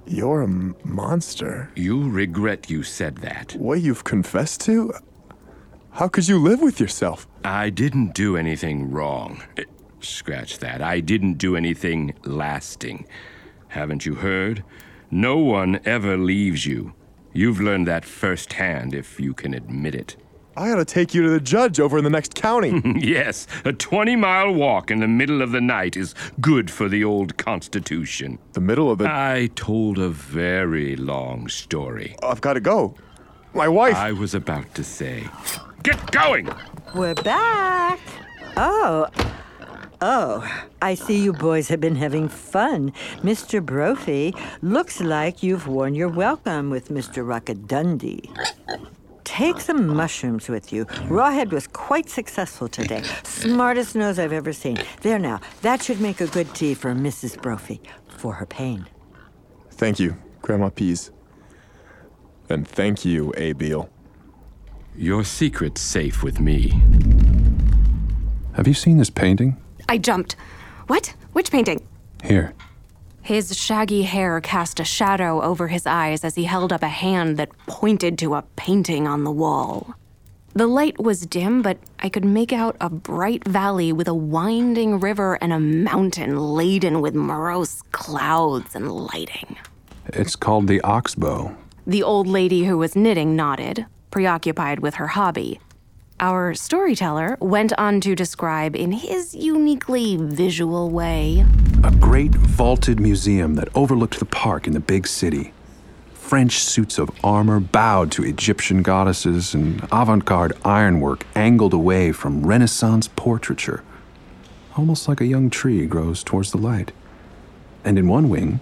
You're 0.06 0.42
a 0.42 0.48
m- 0.48 0.76
monster. 0.84 1.72
You 1.76 2.08
regret 2.08 2.70
you 2.70 2.84
said 2.84 3.16
that. 3.26 3.54
What 3.54 3.82
you've 3.82 4.04
confessed 4.04 4.62
to? 4.66 4.94
How 5.90 6.08
could 6.08 6.28
you 6.28 6.38
live 6.38 6.62
with 6.62 6.80
yourself? 6.80 7.28
I 7.44 7.72
didn't 7.72 8.14
do 8.14 8.38
anything 8.38 8.92
wrong. 8.92 9.42
Eh, 9.58 9.64
Scratch 10.02 10.60
that. 10.60 10.84
I 10.84 11.00
didn't 11.00 11.40
do 11.40 11.56
anything 11.56 12.14
lasting. 12.26 13.08
Haven't 13.70 14.06
you 14.06 14.14
heard? 14.14 14.64
No 15.10 15.40
one 15.40 15.80
ever 15.84 16.18
leaves 16.18 16.68
you. 16.68 16.94
You've 17.34 17.60
learned 17.60 17.88
that 17.88 18.06
firsthand, 18.06 18.94
if 18.94 19.20
you 19.20 19.34
can 19.34 19.56
admit 19.56 19.96
it. 19.96 20.16
I 20.56 20.68
gotta 20.68 20.84
take 20.84 21.14
you 21.14 21.24
to 21.24 21.30
the 21.30 21.40
judge 21.40 21.80
over 21.80 21.98
in 21.98 22.04
the 22.04 22.10
next 22.10 22.36
county. 22.36 22.82
yes, 23.00 23.48
a 23.64 23.72
20 23.72 24.18
mile 24.18 24.54
walk 24.54 24.92
in 24.92 25.00
the 25.00 25.08
middle 25.08 25.42
of 25.42 25.52
the 25.52 25.62
night 25.62 25.96
is 25.96 26.14
good 26.42 26.70
for 26.70 26.90
the 26.90 27.04
old 27.06 27.38
Constitution. 27.38 28.38
The 28.52 28.60
middle 28.60 28.92
of 28.92 28.98
the. 28.98 29.06
I 29.08 29.50
told 29.56 29.98
a 29.98 30.10
very 30.10 30.98
long 30.98 31.48
story. 31.48 32.16
I've 32.22 32.42
gotta 32.42 32.60
go. 32.60 32.96
My 33.54 33.68
wife. 33.68 33.96
I 33.96 34.12
was 34.12 34.34
about 34.34 34.74
to 34.76 34.84
say, 34.84 35.28
Get 35.84 36.12
going! 36.12 36.50
We're 36.94 37.16
back. 37.16 38.00
Oh. 38.58 39.08
Oh, 40.04 40.66
I 40.82 40.96
see 40.96 41.22
you 41.22 41.32
boys 41.32 41.68
have 41.68 41.80
been 41.80 41.96
having 41.96 42.28
fun. 42.28 42.92
Mr. 43.18 43.64
Brophy, 43.64 44.34
looks 44.62 45.00
like 45.00 45.44
you've 45.44 45.68
worn 45.68 45.94
your 45.94 46.10
welcome 46.10 46.72
with 46.72 46.90
Mr. 46.90 47.24
Rockadundy. 47.24 48.28
Take 49.24 49.60
some 49.60 49.88
mushrooms 49.88 50.50
with 50.50 50.74
you. 50.74 50.86
Rawhead 50.86 51.52
was 51.52 51.68
quite 51.68 52.10
successful 52.10 52.68
today. 52.68 53.04
Smartest 53.24 53.96
nose 53.96 54.20
I've 54.20 54.34
ever 54.34 54.54
seen. 54.54 54.78
There 55.02 55.20
now, 55.20 55.40
that 55.62 55.82
should 55.84 56.02
make 56.02 56.22
a 56.22 56.28
good 56.28 56.54
tea 56.54 56.74
for 56.74 56.94
Mrs. 56.94 57.42
Brophy 57.42 57.82
for 58.08 58.34
her 58.34 58.46
pain. 58.46 58.88
Thank 59.72 60.00
you, 60.00 60.18
Grandma 60.42 60.70
Pease. 60.70 61.12
And 62.50 62.68
thank 62.68 63.06
you, 63.06 63.34
Abiel. 63.38 63.90
Your 64.96 65.24
secret's 65.24 65.82
safe 65.82 66.22
with 66.22 66.40
me. 66.40 66.74
Have 68.54 68.68
you 68.68 68.74
seen 68.74 68.98
this 68.98 69.10
painting? 69.10 69.58
I 69.88 69.98
jumped. 69.98 70.36
What? 70.88 71.14
Which 71.34 71.52
painting? 71.52 71.88
Here. 72.24 72.54
His 73.24 73.56
shaggy 73.56 74.04
hair 74.04 74.42
cast 74.42 74.80
a 74.80 74.84
shadow 74.84 75.42
over 75.42 75.68
his 75.68 75.86
eyes 75.86 76.24
as 76.24 76.36
he 76.36 76.46
held 76.46 76.74
up 76.74 76.82
a 76.82 76.88
hand 76.88 77.38
that 77.38 77.56
pointed 77.68 78.18
to 78.20 78.34
a 78.34 78.44
painting 78.56 79.08
on 79.08 79.24
the 79.24 79.32
wall. 79.32 79.96
The 80.54 80.68
light 80.68 81.00
was 81.00 81.26
dim, 81.26 81.62
but 81.62 81.78
I 82.00 82.10
could 82.10 82.26
make 82.26 82.52
out 82.52 82.76
a 82.82 82.90
bright 82.90 83.48
valley 83.48 83.94
with 83.94 84.08
a 84.08 84.14
winding 84.14 85.00
river 85.00 85.38
and 85.40 85.54
a 85.54 85.60
mountain 85.60 86.36
laden 86.36 87.00
with 87.00 87.16
morose 87.16 87.82
clouds 87.94 88.76
and 88.76 88.92
lighting. 88.92 89.56
It's 90.08 90.36
called 90.36 90.68
the 90.68 90.82
Oxbow. 90.82 91.56
The 91.88 92.04
old 92.04 92.28
lady 92.28 92.66
who 92.66 92.78
was 92.78 92.96
knitting 92.96 93.36
nodded, 93.36 93.86
preoccupied 94.10 94.80
with 94.80 94.96
her 94.96 95.08
hobby. 95.08 95.60
Our 96.24 96.54
storyteller 96.54 97.36
went 97.40 97.74
on 97.80 98.00
to 98.02 98.14
describe 98.14 98.76
in 98.76 98.92
his 98.92 99.34
uniquely 99.34 100.18
visual 100.18 100.92
way 100.92 101.44
A 101.84 101.90
great 101.90 102.30
vaulted 102.36 103.00
museum 103.00 103.56
that 103.56 103.70
overlooked 103.74 104.20
the 104.20 104.26
park 104.26 104.68
in 104.68 104.74
the 104.74 104.80
big 104.80 105.08
city. 105.08 105.52
French 106.14 106.60
suits 106.60 107.00
of 107.00 107.10
armor 107.24 107.60
bowed 107.60 108.12
to 108.12 108.24
Egyptian 108.24 108.84
goddesses 108.84 109.56
and 109.56 109.82
avant 109.92 110.24
garde 110.24 110.54
ironwork 110.64 111.26
angled 111.36 111.74
away 111.74 112.12
from 112.12 112.46
Renaissance 112.46 113.08
portraiture. 113.08 113.84
Almost 114.78 115.08
like 115.08 115.22
a 115.22 115.26
young 115.26 115.50
tree 115.50 115.88
grows 115.88 116.24
towards 116.24 116.52
the 116.52 116.60
light. 116.60 116.92
And 117.84 117.98
in 117.98 118.08
one 118.08 118.30
wing, 118.30 118.60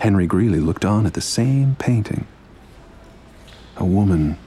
Henry 0.00 0.28
Greeley 0.28 0.60
looked 0.60 0.84
on 0.84 1.06
at 1.06 1.14
the 1.14 1.20
same 1.20 1.74
painting. 1.74 2.28
A 3.78 3.84
woman, 3.84 4.38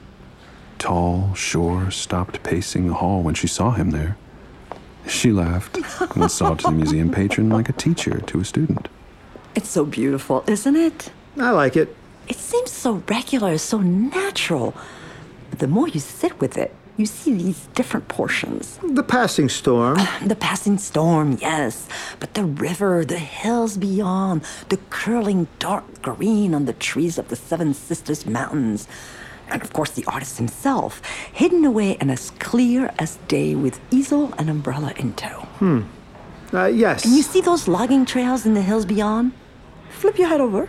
tall, 0.84 1.32
sure, 1.32 1.90
stopped 1.90 2.42
pacing 2.42 2.88
the 2.88 2.92
hall 2.92 3.22
when 3.22 3.34
she 3.34 3.46
saw 3.46 3.70
him 3.70 3.90
there. 3.90 4.18
She 5.08 5.32
laughed 5.32 5.78
and 6.14 6.30
saw 6.30 6.54
to 6.54 6.64
the 6.64 6.70
museum 6.72 7.10
patron 7.10 7.48
like 7.48 7.70
a 7.70 7.72
teacher 7.72 8.20
to 8.20 8.40
a 8.40 8.44
student. 8.44 8.88
It's 9.54 9.70
so 9.70 9.86
beautiful, 9.86 10.44
isn't 10.46 10.76
it? 10.76 11.10
I 11.38 11.52
like 11.52 11.74
it. 11.74 11.96
It 12.28 12.36
seems 12.36 12.70
so 12.70 13.02
regular, 13.08 13.56
so 13.56 13.78
natural. 13.78 14.74
But 15.48 15.60
the 15.60 15.68
more 15.68 15.88
you 15.88 16.00
sit 16.00 16.38
with 16.38 16.58
it, 16.58 16.74
you 16.98 17.06
see 17.06 17.32
these 17.32 17.66
different 17.74 18.08
portions. 18.08 18.78
The 18.82 19.02
passing 19.02 19.48
storm. 19.48 19.96
Ah, 19.98 20.22
the 20.26 20.36
passing 20.36 20.76
storm, 20.76 21.38
yes. 21.40 21.88
But 22.20 22.34
the 22.34 22.44
river, 22.44 23.06
the 23.06 23.18
hills 23.18 23.78
beyond, 23.78 24.42
the 24.68 24.76
curling 24.90 25.46
dark 25.58 26.02
green 26.02 26.54
on 26.54 26.66
the 26.66 26.74
trees 26.74 27.16
of 27.16 27.28
the 27.28 27.36
Seven 27.36 27.72
Sisters 27.72 28.26
Mountains. 28.26 28.86
And 29.48 29.62
of 29.62 29.72
course, 29.72 29.90
the 29.90 30.04
artist 30.06 30.38
himself, 30.38 31.02
hidden 31.32 31.64
away 31.64 31.96
and 32.00 32.10
as 32.10 32.30
clear 32.38 32.92
as 32.98 33.16
day 33.28 33.54
with 33.54 33.80
easel 33.90 34.32
and 34.38 34.48
umbrella 34.48 34.92
in 34.96 35.12
tow. 35.14 35.40
Hmm. 35.58 35.82
Uh, 36.52 36.66
yes. 36.66 37.04
And 37.04 37.14
you 37.14 37.22
see 37.22 37.40
those 37.40 37.68
logging 37.68 38.04
trails 38.06 38.46
in 38.46 38.54
the 38.54 38.62
hills 38.62 38.86
beyond? 38.86 39.32
Flip 39.90 40.18
your 40.18 40.28
head 40.28 40.40
over, 40.40 40.68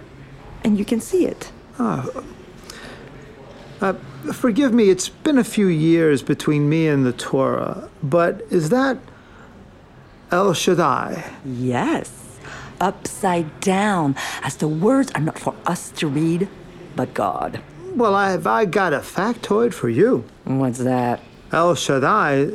and 0.64 0.78
you 0.78 0.86
can 0.86 1.00
see 1.00 1.26
it. 1.26 1.52
Ah. 1.80 2.08
Uh, 3.82 3.94
forgive 4.34 4.74
me, 4.74 4.90
it's 4.90 5.10
been 5.10 5.38
a 5.38 5.44
few 5.44 5.68
years 5.68 6.24
between 6.24 6.70
me 6.70 6.88
and 6.88 7.06
the 7.06 7.12
Torah, 7.12 7.90
but 8.02 8.42
is 8.50 8.70
that 8.70 8.98
El 10.32 10.54
Shaddai? 10.54 11.24
Yes, 11.44 12.40
upside 12.80 13.60
down, 13.60 14.16
as 14.42 14.56
the 14.58 14.68
words 14.68 15.12
are 15.14 15.22
not 15.22 15.38
for 15.38 15.54
us 15.66 15.92
to 15.92 16.08
read, 16.08 16.48
but 16.96 17.14
God. 17.14 17.62
Well, 17.96 18.14
I've 18.14 18.46
I 18.46 18.66
got 18.66 18.92
a 18.92 19.00
factoid 19.00 19.74
for 19.74 19.88
you. 19.88 20.26
What's 20.44 20.80
that? 20.80 21.22
El 21.54 21.76
Shaddai 21.76 22.52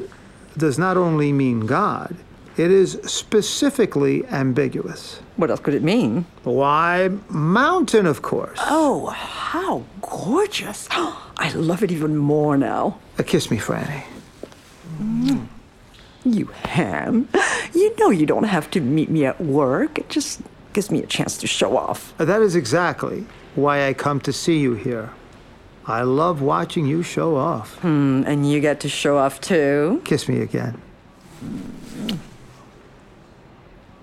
does 0.59 0.79
not 0.79 0.99
only 0.99 1.33
mean 1.33 1.61
God, 1.61 2.15
it 2.59 2.71
is 2.71 3.01
specifically 3.05 4.27
ambiguous. 4.27 5.21
What 5.37 5.51
else 5.51 5.61
could 5.61 5.73
it 5.73 5.83
mean? 5.83 6.27
Why, 6.45 7.09
mountain, 7.31 8.05
of 8.05 8.21
course. 8.21 8.59
Oh, 8.69 9.07
how 9.07 9.85
gorgeous. 10.03 10.87
I 10.93 11.51
love 11.55 11.83
it 11.83 11.91
even 11.91 12.19
more 12.19 12.59
now. 12.59 12.99
Uh, 13.19 13.23
kiss 13.23 13.51
me, 13.51 13.57
Franny. 13.57 14.05
Mm. 14.99 15.47
You 16.27 16.47
ham. 16.65 17.29
You 17.73 17.97
know 17.97 18.11
you 18.11 18.27
don't 18.27 18.45
have 18.45 18.71
to 18.73 18.81
meet 18.83 19.09
me 19.09 19.25
at 19.25 19.41
work. 19.41 19.99
It 19.99 20.11
just 20.11 20.43
gives 20.75 20.91
me 20.91 21.03
a 21.03 21.07
chance 21.07 21.39
to 21.39 21.47
show 21.47 21.79
off. 21.79 22.13
That 22.19 22.43
is 22.43 22.55
exactly 22.55 23.25
why 23.55 23.89
I 23.89 23.95
come 23.95 24.21
to 24.21 24.35
see 24.35 24.59
you 24.59 24.75
here. 24.75 25.11
I 25.87 26.03
love 26.03 26.43
watching 26.43 26.87
you 26.87 27.03
show 27.03 27.37
off. 27.37 27.79
Hmm, 27.79 28.23
and 28.27 28.51
you 28.51 28.61
get 28.61 28.81
to 28.81 28.89
show 28.89 29.19
off 29.19 29.41
too? 29.41 30.03
Kiss 30.05 30.29
me 30.29 30.41
again. 30.41 30.81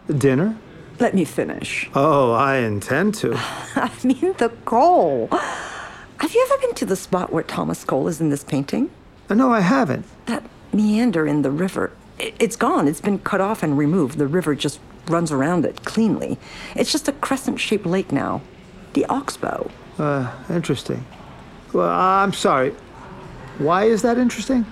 Dinner? 0.07 0.57
Let 0.99 1.13
me 1.13 1.25
finish. 1.25 1.89
Oh, 1.93 2.31
I 2.31 2.57
intend 2.57 3.15
to. 3.15 3.33
I 3.75 3.91
mean, 4.03 4.33
the 4.37 4.51
goal. 4.65 5.27
Have 5.31 6.33
you 6.33 6.47
ever 6.49 6.61
been 6.61 6.73
to 6.75 6.85
the 6.85 6.95
spot 6.95 7.31
where 7.31 7.43
Thomas 7.43 7.83
Cole 7.83 8.07
is 8.07 8.19
in 8.19 8.29
this 8.29 8.43
painting? 8.43 8.89
Uh, 9.29 9.35
no, 9.35 9.53
I 9.53 9.59
haven't. 9.59 10.05
That 10.25 10.43
meander 10.73 11.27
in 11.27 11.43
the 11.43 11.51
river. 11.51 11.91
It's 12.17 12.55
gone. 12.55 12.87
It's 12.87 13.01
been 13.01 13.19
cut 13.19 13.41
off 13.41 13.61
and 13.61 13.77
removed. 13.77 14.17
The 14.17 14.25
river 14.27 14.55
just 14.55 14.79
runs 15.07 15.31
around 15.31 15.65
it 15.65 15.85
cleanly. 15.85 16.39
It's 16.75 16.91
just 16.91 17.07
a 17.07 17.11
crescent 17.11 17.59
shaped 17.59 17.85
lake 17.85 18.11
now. 18.11 18.41
The 18.93 19.05
Oxbow. 19.05 19.69
Uh, 19.99 20.33
interesting. 20.49 21.05
Well, 21.77 21.89
I'm 21.89 22.33
sorry. 22.33 22.71
Why 23.59 23.83
is 23.83 24.01
that 24.01 24.17
interesting? 24.17 24.65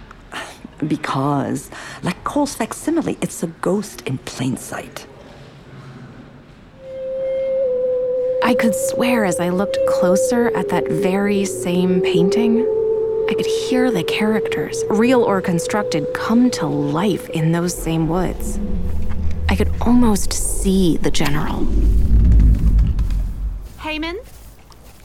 Because, 0.88 1.70
like 2.02 2.24
Cole's 2.24 2.56
facsimile, 2.56 3.16
it's 3.22 3.44
a 3.44 3.48
ghost 3.62 4.02
in 4.08 4.18
plain 4.18 4.58
sight. 4.58 5.06
I 8.44 8.56
could 8.56 8.74
swear 8.74 9.24
as 9.24 9.40
I 9.40 9.50
looked 9.50 9.78
closer 9.88 10.50
at 10.58 10.70
that 10.70 10.88
very 10.88 11.46
same 11.46 12.02
painting, 12.02 12.62
I 13.30 13.36
could 13.36 13.46
hear 13.46 13.92
the 13.92 14.04
characters, 14.04 14.84
real 14.90 15.22
or 15.22 15.42
constructed, 15.42 16.12
come 16.16 16.50
to 16.58 16.66
life 16.66 17.30
in 17.30 17.52
those 17.52 17.78
same 17.78 18.10
woods. 18.10 18.60
I 19.48 19.56
could 19.56 19.72
almost 19.80 20.34
see 20.34 20.98
the 20.98 21.12
general. 21.12 21.68
Heyman? 23.78 24.18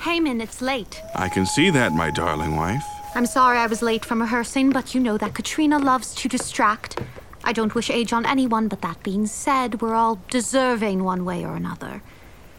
Heyman, 0.01 0.43
it's 0.43 0.63
late. 0.63 1.03
I 1.15 1.29
can 1.29 1.45
see 1.45 1.69
that, 1.71 1.93
my 1.93 2.11
darling 2.11 2.57
wife. 2.57 2.85
I'm 3.15 3.27
sorry 3.27 3.59
I 3.59 3.67
was 3.67 3.83
late 3.83 4.05
from 4.05 4.23
rehearsing, 4.23 4.71
but 4.71 4.95
you 4.95 5.01
know 5.01 5.19
that 5.19 5.35
Katrina 5.35 5.79
loves 5.79 6.15
to 6.15 6.29
distract. 6.29 6.99
I 7.45 7.53
don't 7.53 7.75
wish 7.75 7.91
age 7.91 8.13
on 8.13 8.25
anyone, 8.25 8.69
but 8.69 8.81
that 8.81 9.03
being 9.03 9.27
said, 9.27 9.83
we're 9.83 9.95
all 9.95 10.19
deserving 10.31 11.05
one 11.05 11.27
way 11.27 11.45
or 11.45 11.55
another. 11.55 12.03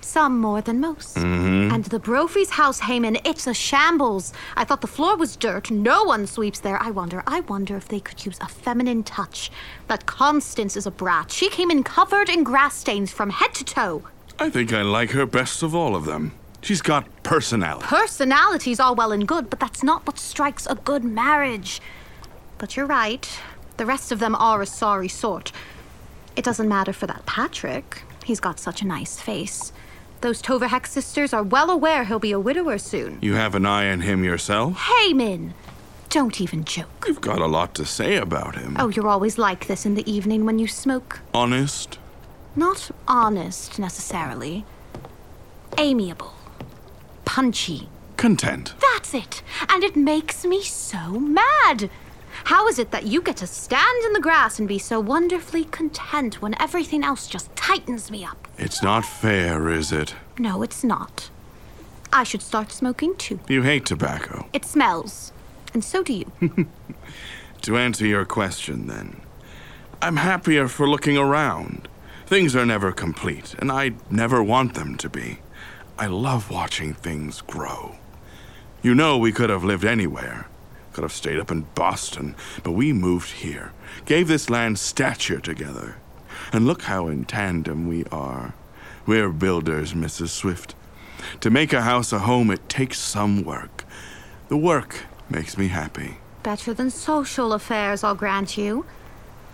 Some 0.02 0.40
more 0.40 0.62
than 0.62 0.80
most. 0.80 1.18
Mm-hmm. 1.18 1.74
And 1.74 1.86
the 1.86 2.00
Brophy's 2.00 2.52
house, 2.52 2.82
Heyman, 2.82 3.22
it's 3.26 3.48
a 3.48 3.56
shambles. 3.56 4.34
I 4.56 4.64
thought 4.64 4.82
the 4.82 4.88
floor 4.88 5.16
was 5.16 5.36
dirt. 5.36 5.72
No 5.72 6.04
one 6.04 6.28
sweeps 6.28 6.60
there. 6.60 6.82
I 6.82 6.92
wonder, 6.92 7.24
I 7.26 7.40
wonder 7.42 7.76
if 7.76 7.88
they 7.88 8.00
could 8.00 8.24
use 8.24 8.38
a 8.40 8.48
feminine 8.48 9.04
touch. 9.04 9.52
That 9.88 10.06
Constance 10.06 10.76
is 10.78 10.86
a 10.86 10.92
brat. 10.92 11.32
She 11.32 11.50
came 11.50 11.72
in 11.72 11.84
covered 11.84 12.30
in 12.30 12.44
grass 12.44 12.76
stains 12.76 13.12
from 13.12 13.32
head 13.32 13.56
to 13.56 13.64
toe. 13.64 14.04
I 14.38 14.50
think 14.50 14.74
I 14.74 14.82
like 14.82 15.12
her 15.12 15.26
best 15.26 15.64
of 15.64 15.74
all 15.74 15.96
of 15.96 16.06
them. 16.06 16.34
She's 16.62 16.82
got 16.82 17.06
personality. 17.24 17.86
Personality's 17.88 18.80
all 18.80 18.96
well 18.96 19.12
and 19.12 19.28
good, 19.28 19.50
but 19.50 19.60
that's 19.60 19.84
not 19.84 20.06
what 20.06 20.20
strikes 20.20 20.68
a 20.68 20.76
good 20.76 21.04
marriage. 21.04 21.82
But 22.58 22.78
you're 22.78 22.86
right. 22.86 23.28
The 23.78 23.86
rest 23.86 24.12
of 24.12 24.20
them 24.20 24.36
are 24.36 24.62
a 24.62 24.66
sorry 24.66 25.08
sort. 25.08 25.52
It 26.36 26.46
doesn't 26.46 26.70
matter 26.70 26.94
for 26.94 27.08
that 27.08 27.26
Patrick. 27.26 28.04
He's 28.24 28.40
got 28.40 28.60
such 28.60 28.82
a 28.82 28.88
nice 28.88 29.20
face. 29.20 29.74
Those 30.22 30.42
Toverhex 30.42 30.88
sisters 30.88 31.34
are 31.34 31.42
well 31.42 31.72
aware 31.72 32.04
he'll 32.04 32.20
be 32.20 32.32
a 32.32 32.40
widower 32.40 32.78
soon. 32.78 33.18
You 33.22 33.34
have 33.34 33.56
an 33.56 33.66
eye 33.66 33.92
on 33.92 34.02
him 34.02 34.24
yourself? 34.24 34.78
Heyman! 34.78 35.54
Don't 36.10 36.40
even 36.40 36.64
joke. 36.64 37.06
You've 37.08 37.22
got 37.22 37.40
a 37.40 37.48
lot 37.48 37.74
to 37.76 37.86
say 37.86 38.18
about 38.18 38.56
him. 38.56 38.76
Oh, 38.78 38.90
you're 38.90 39.08
always 39.08 39.38
like 39.40 39.66
this 39.66 39.86
in 39.86 39.96
the 39.96 40.10
evening 40.12 40.46
when 40.46 40.60
you 40.60 40.68
smoke. 40.68 41.22
Honest? 41.34 41.98
Not 42.56 42.92
honest, 43.08 43.80
necessarily. 43.80 44.66
Amiable. 45.78 46.34
Punchy. 47.34 47.88
Content. 48.18 48.74
That's 48.82 49.14
it! 49.14 49.42
And 49.70 49.86
it 49.86 49.96
makes 49.96 50.44
me 50.44 50.62
so 50.62 51.12
mad! 51.12 51.90
How 52.44 52.68
is 52.68 52.78
it 52.78 52.92
that 52.92 53.06
you 53.06 53.22
get 53.22 53.38
to 53.38 53.48
stand 53.48 54.04
in 54.06 54.12
the 54.12 54.20
grass 54.20 54.60
and 54.60 54.68
be 54.68 54.78
so 54.78 55.00
wonderfully 55.00 55.64
content 55.64 56.42
when 56.42 56.62
everything 56.62 57.06
else 57.06 57.28
just 57.28 57.56
tightens 57.56 58.12
me 58.12 58.26
up? 58.26 58.50
It's 58.58 58.84
not 58.84 59.06
fair, 59.06 59.70
is 59.70 59.94
it? 59.94 60.14
No, 60.38 60.62
it's 60.62 60.84
not. 60.84 61.30
I 62.12 62.26
should 62.26 62.42
start 62.42 62.70
smoking 62.70 63.16
too. 63.16 63.40
You 63.48 63.62
hate 63.62 63.86
tobacco. 63.86 64.50
It 64.52 64.66
smells. 64.66 65.32
And 65.74 65.86
so 65.86 66.04
do 66.04 66.12
you. 66.12 66.32
to 67.62 67.78
answer 67.78 68.06
your 68.06 68.26
question, 68.26 68.88
then, 68.88 69.22
I'm 70.02 70.18
happier 70.18 70.68
for 70.68 70.86
looking 70.86 71.18
around. 71.18 71.88
Things 72.26 72.58
are 72.58 72.66
never 72.66 72.92
complete, 72.92 73.56
and 73.58 73.72
I 73.72 73.94
never 74.10 74.44
want 74.44 74.74
them 74.74 74.98
to 74.98 75.10
be. 75.10 75.40
I 76.02 76.08
love 76.08 76.50
watching 76.50 76.96
things 76.96 77.42
grow. 77.42 77.96
You 78.82 78.96
know, 78.96 79.20
we 79.20 79.32
could 79.32 79.52
have 79.52 79.64
lived 79.64 79.86
anywhere. 79.86 80.48
Could 80.94 81.04
have 81.04 81.12
stayed 81.12 81.40
up 81.40 81.52
in 81.52 81.68
Boston, 81.76 82.36
but 82.64 82.72
we 82.72 82.92
moved 82.92 83.30
here, 83.30 83.72
gave 84.06 84.28
this 84.28 84.50
land 84.50 84.80
stature 84.80 85.40
together. 85.40 85.98
And 86.52 86.66
look 86.66 86.82
how 86.82 87.08
in 87.08 87.26
tandem 87.26 87.88
we 87.88 88.04
are. 88.06 88.56
We're 89.06 89.30
builders, 89.30 89.94
Mrs. 89.94 90.30
Swift. 90.30 90.74
To 91.42 91.52
make 91.52 91.72
a 91.72 91.84
house 91.84 92.12
a 92.12 92.18
home, 92.18 92.50
it 92.50 92.68
takes 92.68 92.98
some 92.98 93.44
work. 93.44 93.86
The 94.48 94.58
work 94.58 95.04
makes 95.30 95.56
me 95.56 95.68
happy. 95.68 96.18
Better 96.42 96.74
than 96.74 96.90
social 96.90 97.54
affairs, 97.54 98.04
I'll 98.04 98.16
grant 98.16 98.58
you. 98.58 98.88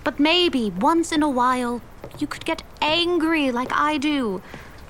But 0.06 0.18
maybe 0.18 0.70
once 0.70 1.12
in 1.12 1.24
a 1.24 1.30
while, 1.30 1.82
you 2.20 2.26
could 2.26 2.46
get 2.46 2.64
angry 2.82 3.52
like 3.52 3.74
I 3.74 3.98
do. 3.98 4.42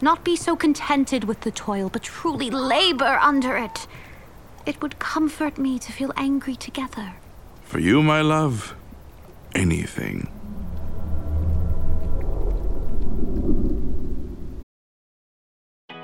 Not 0.01 0.23
be 0.23 0.35
so 0.35 0.55
contented 0.55 1.23
with 1.23 1.41
the 1.41 1.51
toil, 1.51 1.89
but 1.89 2.03
truly 2.03 2.51
labor 2.51 3.17
under 3.21 3.57
it. 3.57 3.87
It 4.65 4.81
would 4.81 4.99
comfort 4.99 5.57
me 5.57 5.79
to 5.79 5.91
feel 5.91 6.13
angry 6.15 6.55
together. 6.55 7.15
For 7.63 7.79
you, 7.79 8.03
my 8.03 8.21
love, 8.21 8.75
anything. 9.55 10.29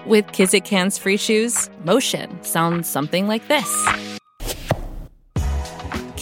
With 0.05 0.27
Kizik 0.27 0.67
hands 0.67 0.97
free 0.97 1.17
shoes, 1.17 1.69
motion 1.85 2.43
sounds 2.43 2.89
something 2.89 3.27
like 3.27 3.47
this. 3.47 4.12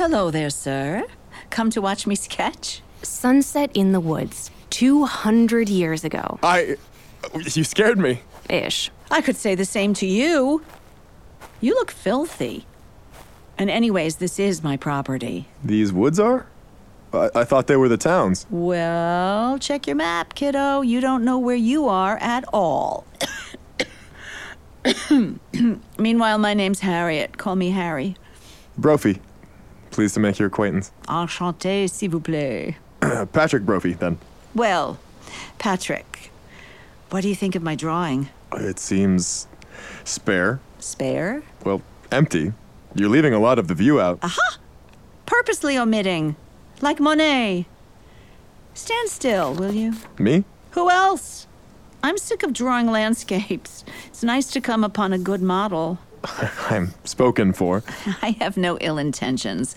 Hello 0.00 0.30
there, 0.30 0.48
sir. 0.48 1.04
Come 1.50 1.68
to 1.68 1.82
watch 1.82 2.06
me 2.06 2.14
sketch? 2.14 2.80
Sunset 3.02 3.70
in 3.74 3.92
the 3.92 4.00
woods, 4.00 4.50
200 4.70 5.68
years 5.68 6.04
ago. 6.04 6.38
I. 6.42 6.78
You 7.34 7.64
scared 7.64 7.98
me. 7.98 8.22
Ish. 8.48 8.90
I 9.10 9.20
could 9.20 9.36
say 9.36 9.54
the 9.54 9.66
same 9.66 9.92
to 9.92 10.06
you. 10.06 10.62
You 11.60 11.74
look 11.74 11.90
filthy. 11.90 12.64
And, 13.58 13.68
anyways, 13.68 14.16
this 14.16 14.38
is 14.38 14.64
my 14.64 14.78
property. 14.78 15.48
These 15.62 15.92
woods 15.92 16.18
are? 16.18 16.46
I, 17.12 17.28
I 17.34 17.44
thought 17.44 17.66
they 17.66 17.76
were 17.76 17.90
the 17.90 17.98
towns. 17.98 18.46
Well, 18.48 19.58
check 19.58 19.86
your 19.86 19.96
map, 19.96 20.34
kiddo. 20.34 20.80
You 20.80 21.02
don't 21.02 21.26
know 21.26 21.38
where 21.38 21.56
you 21.56 21.88
are 21.88 22.16
at 22.22 22.46
all. 22.54 23.04
Meanwhile, 25.98 26.38
my 26.38 26.54
name's 26.54 26.80
Harriet. 26.80 27.36
Call 27.36 27.54
me 27.54 27.68
Harry. 27.68 28.16
Brophy. 28.78 29.20
Pleased 29.90 30.14
to 30.14 30.20
make 30.20 30.38
your 30.38 30.48
acquaintance. 30.48 30.92
Enchanté, 31.08 31.88
s'il 31.90 32.10
vous 32.10 32.20
plaît. 32.20 32.76
Patrick 33.32 33.64
Brophy, 33.64 33.92
then. 33.94 34.18
Well, 34.54 34.98
Patrick, 35.58 36.30
what 37.10 37.22
do 37.22 37.28
you 37.28 37.34
think 37.34 37.54
of 37.54 37.62
my 37.62 37.74
drawing? 37.74 38.28
It 38.52 38.78
seems 38.78 39.46
spare. 40.04 40.60
Spare? 40.78 41.42
Well, 41.64 41.82
empty. 42.10 42.52
You're 42.94 43.08
leaving 43.08 43.34
a 43.34 43.38
lot 43.38 43.58
of 43.58 43.68
the 43.68 43.74
view 43.74 44.00
out. 44.00 44.18
Aha! 44.22 44.58
Purposely 45.26 45.78
omitting. 45.78 46.36
Like 46.80 46.98
Monet. 46.98 47.66
Stand 48.74 49.08
still, 49.08 49.54
will 49.54 49.72
you? 49.72 49.94
Me? 50.18 50.44
Who 50.72 50.90
else? 50.90 51.46
I'm 52.02 52.16
sick 52.16 52.42
of 52.42 52.52
drawing 52.52 52.86
landscapes. 52.90 53.84
It's 54.06 54.22
nice 54.22 54.50
to 54.52 54.60
come 54.60 54.82
upon 54.82 55.12
a 55.12 55.18
good 55.18 55.42
model. 55.42 55.98
I'm 56.70 56.92
spoken 57.04 57.52
for. 57.52 57.82
I 58.22 58.36
have 58.40 58.56
no 58.56 58.78
ill 58.80 58.98
intentions, 58.98 59.74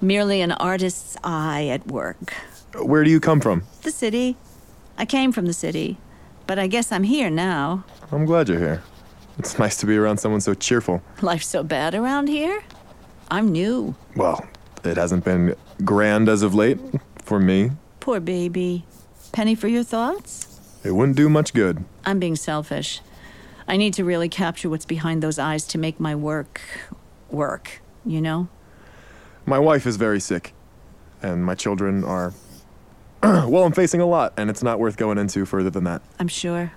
merely 0.00 0.40
an 0.40 0.52
artist's 0.52 1.16
eye 1.22 1.66
at 1.68 1.86
work. 1.86 2.32
Where 2.74 3.04
do 3.04 3.10
you 3.10 3.20
come 3.20 3.40
from? 3.40 3.64
The 3.82 3.90
city. 3.90 4.36
I 4.98 5.04
came 5.04 5.32
from 5.32 5.46
the 5.46 5.52
city, 5.52 5.96
but 6.46 6.58
I 6.58 6.66
guess 6.66 6.92
I'm 6.92 7.04
here 7.04 7.30
now. 7.30 7.84
I'm 8.10 8.24
glad 8.24 8.48
you're 8.48 8.58
here. 8.58 8.82
It's 9.38 9.58
nice 9.58 9.76
to 9.78 9.86
be 9.86 9.96
around 9.96 10.18
someone 10.18 10.40
so 10.40 10.54
cheerful. 10.54 11.02
Life's 11.22 11.46
so 11.46 11.62
bad 11.62 11.94
around 11.94 12.28
here? 12.28 12.62
I'm 13.30 13.50
new. 13.50 13.94
Well, 14.14 14.46
it 14.84 14.96
hasn't 14.96 15.24
been 15.24 15.54
grand 15.84 16.28
as 16.28 16.42
of 16.42 16.54
late, 16.54 16.78
for 17.16 17.40
me. 17.40 17.70
Poor 18.00 18.20
baby. 18.20 18.84
Penny 19.32 19.54
for 19.54 19.68
your 19.68 19.84
thoughts? 19.84 20.60
It 20.84 20.92
wouldn't 20.92 21.16
do 21.16 21.28
much 21.28 21.54
good. 21.54 21.84
I'm 22.04 22.18
being 22.18 22.36
selfish. 22.36 23.00
I 23.68 23.76
need 23.76 23.94
to 23.94 24.04
really 24.04 24.28
capture 24.28 24.68
what's 24.68 24.84
behind 24.84 25.22
those 25.22 25.38
eyes 25.38 25.66
to 25.68 25.78
make 25.78 26.00
my 26.00 26.14
work 26.14 26.60
work, 27.30 27.82
you 28.04 28.20
know? 28.20 28.48
My 29.46 29.58
wife 29.58 29.86
is 29.86 29.96
very 29.96 30.20
sick, 30.20 30.54
and 31.22 31.44
my 31.44 31.54
children 31.54 32.04
are. 32.04 32.32
well, 33.22 33.64
I'm 33.64 33.72
facing 33.72 34.00
a 34.00 34.06
lot, 34.06 34.32
and 34.36 34.50
it's 34.50 34.62
not 34.62 34.78
worth 34.78 34.96
going 34.96 35.18
into 35.18 35.44
further 35.44 35.70
than 35.70 35.84
that. 35.84 36.02
I'm 36.18 36.28
sure. 36.28 36.72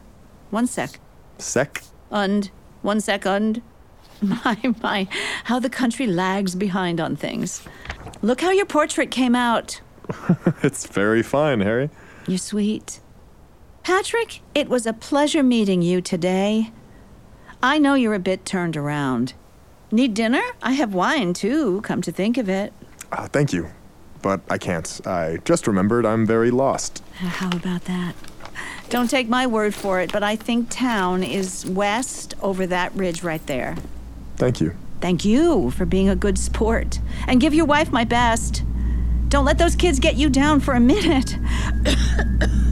One 0.50 0.68
sec. 0.68 1.00
Sec? 1.38 1.84
Und. 2.12 2.52
One 2.82 3.02
second. 3.02 3.62
My, 4.22 4.58
my, 4.82 5.08
how 5.44 5.60
the 5.60 5.70
country 5.70 6.08
lags 6.08 6.56
behind 6.56 7.02
on 7.02 7.18
things. 7.18 7.68
Look 8.22 8.40
how 8.40 8.52
your 8.52 8.66
portrait 8.66 9.12
came 9.12 9.36
out. 9.36 9.82
it's 10.64 10.88
very 10.88 11.22
fine, 11.22 11.60
Harry. 11.60 11.90
You're 12.26 12.38
sweet. 12.38 13.02
Patrick, 13.86 14.42
it 14.56 14.68
was 14.68 14.88
a 14.88 14.94
pleasure 14.94 15.44
meeting 15.44 15.84
you 15.84 16.02
today. 16.02 16.72
I 17.62 17.78
know 17.78 17.94
you're 17.94 18.16
a 18.16 18.20
bit 18.20 18.44
turned 18.44 18.76
around. 18.76 19.36
Need 19.92 20.16
dinner? 20.16 20.42
I 20.64 20.72
have 20.72 20.96
wine 20.96 21.36
too, 21.36 21.82
come 21.82 22.02
to 22.02 22.12
think 22.12 22.40
of 22.40 22.50
it. 22.50 22.74
Uh, 23.12 23.28
thank 23.28 23.54
you. 23.54 23.70
But 24.24 24.42
I 24.50 24.58
can't. 24.58 25.00
I 25.06 25.38
just 25.46 25.68
remembered 25.68 26.04
I'm 26.04 26.26
very 26.26 26.50
lost. 26.50 27.04
How 27.14 27.56
about 27.56 27.86
that? 27.86 28.16
Don't 28.90 29.08
take 29.08 29.30
my 29.30 29.46
word 29.46 29.76
for 29.76 30.02
it, 30.02 30.12
but 30.12 30.24
I 30.24 30.36
think 30.36 30.72
town 30.72 31.22
is 31.22 31.64
west 31.68 32.34
over 32.42 32.66
that 32.66 32.92
ridge 32.96 33.22
right 33.22 33.46
there. 33.46 33.76
Thank 34.38 34.60
you. 34.60 34.74
Thank 35.00 35.24
you 35.24 35.70
for 35.70 35.86
being 35.86 36.10
a 36.10 36.16
good 36.16 36.40
sport. 36.40 37.00
And 37.28 37.40
give 37.40 37.54
your 37.54 37.66
wife 37.66 37.92
my 37.92 38.04
best. 38.04 38.64
Don't 39.28 39.46
let 39.46 39.60
those 39.60 39.76
kids 39.76 40.00
get 40.00 40.16
you 40.16 40.32
down 40.32 40.60
for 40.60 40.74
a 40.74 40.80
minute. 40.80 41.38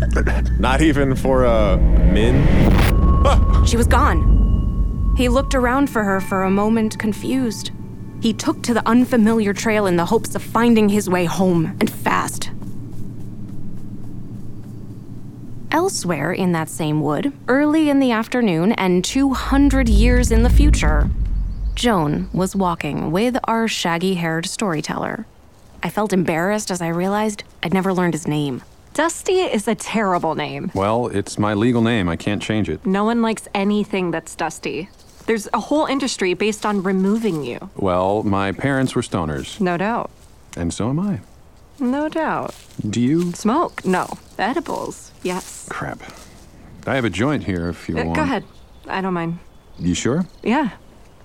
Not 0.60 0.82
even 0.82 1.16
for 1.16 1.44
a 1.44 1.78
min? 1.78 2.46
She 3.66 3.78
was 3.78 3.88
gone. 3.88 5.14
He 5.18 5.30
looked 5.30 5.56
around 5.56 5.90
for 5.90 6.04
her 6.04 6.20
for 6.20 6.44
a 6.44 6.52
moment, 6.52 6.98
confused. 7.00 7.72
He 8.22 8.34
took 8.34 8.64
to 8.64 8.74
the 8.74 8.88
unfamiliar 8.88 9.54
trail 9.54 9.86
in 9.86 9.96
the 9.96 10.06
hopes 10.06 10.36
of 10.36 10.42
finding 10.42 10.90
his 10.90 11.10
way 11.10 11.26
home, 11.26 11.76
and 11.80 11.90
fast. 11.90 12.52
Elsewhere 15.72 16.32
in 16.32 16.52
that 16.52 16.70
same 16.70 17.02
wood, 17.02 17.34
early 17.48 17.90
in 17.90 18.00
the 18.00 18.12
afternoon 18.12 18.72
and 18.74 19.04
200 19.04 19.90
years 19.90 20.32
in 20.32 20.44
the 20.44 20.50
future, 20.50 21.10
Joan 21.76 22.30
was 22.32 22.56
walking 22.56 23.12
with 23.12 23.38
our 23.46 23.68
shaggy 23.68 24.14
haired 24.14 24.46
storyteller. 24.46 25.26
I 25.82 25.90
felt 25.90 26.14
embarrassed 26.14 26.70
as 26.72 26.82
I 26.82 26.88
realized 26.90 27.44
I'd 27.62 27.74
never 27.74 27.94
learned 27.94 28.14
his 28.14 28.28
name. 28.28 28.62
Dusty 28.94 29.40
is 29.42 29.68
a 29.68 29.74
terrible 29.76 30.36
name. 30.36 30.72
Well, 30.76 31.08
it's 31.08 31.40
my 31.40 31.54
legal 31.56 31.82
name. 31.82 32.08
I 32.08 32.16
can't 32.16 32.42
change 32.42 32.70
it. 32.70 32.86
No 32.86 33.04
one 33.06 33.22
likes 33.24 33.48
anything 33.56 34.12
that's 34.12 34.36
dusty. 34.36 34.88
There's 35.26 35.48
a 35.54 35.60
whole 35.60 35.86
industry 35.88 36.34
based 36.36 36.64
on 36.66 36.84
removing 36.84 37.44
you. 37.44 37.70
Well, 37.76 38.22
my 38.24 38.52
parents 38.52 38.94
were 38.94 39.02
stoners, 39.02 39.60
No 39.60 39.78
doubt. 39.78 40.12
and 40.56 40.72
so 40.74 40.90
am 40.90 41.00
I. 41.00 41.22
No 41.80 42.08
doubt. 42.08 42.54
Do 42.88 43.02
you? 43.02 43.32
Smoke? 43.32 43.84
No. 43.84 44.08
Edibles? 44.38 45.12
Yes. 45.24 45.66
Crap. 45.70 46.00
I 46.86 46.94
have 46.96 47.06
a 47.06 47.10
joint 47.10 47.46
here 47.46 47.70
if 47.70 47.90
you 47.90 47.98
Uh, 47.98 48.04
want. 48.04 48.16
go 48.16 48.22
ahead. 48.22 48.44
I 48.88 49.02
don't 49.02 49.14
mind. 49.14 49.40
You 49.80 49.96
sure? 49.96 50.26
Yeah. 50.44 50.70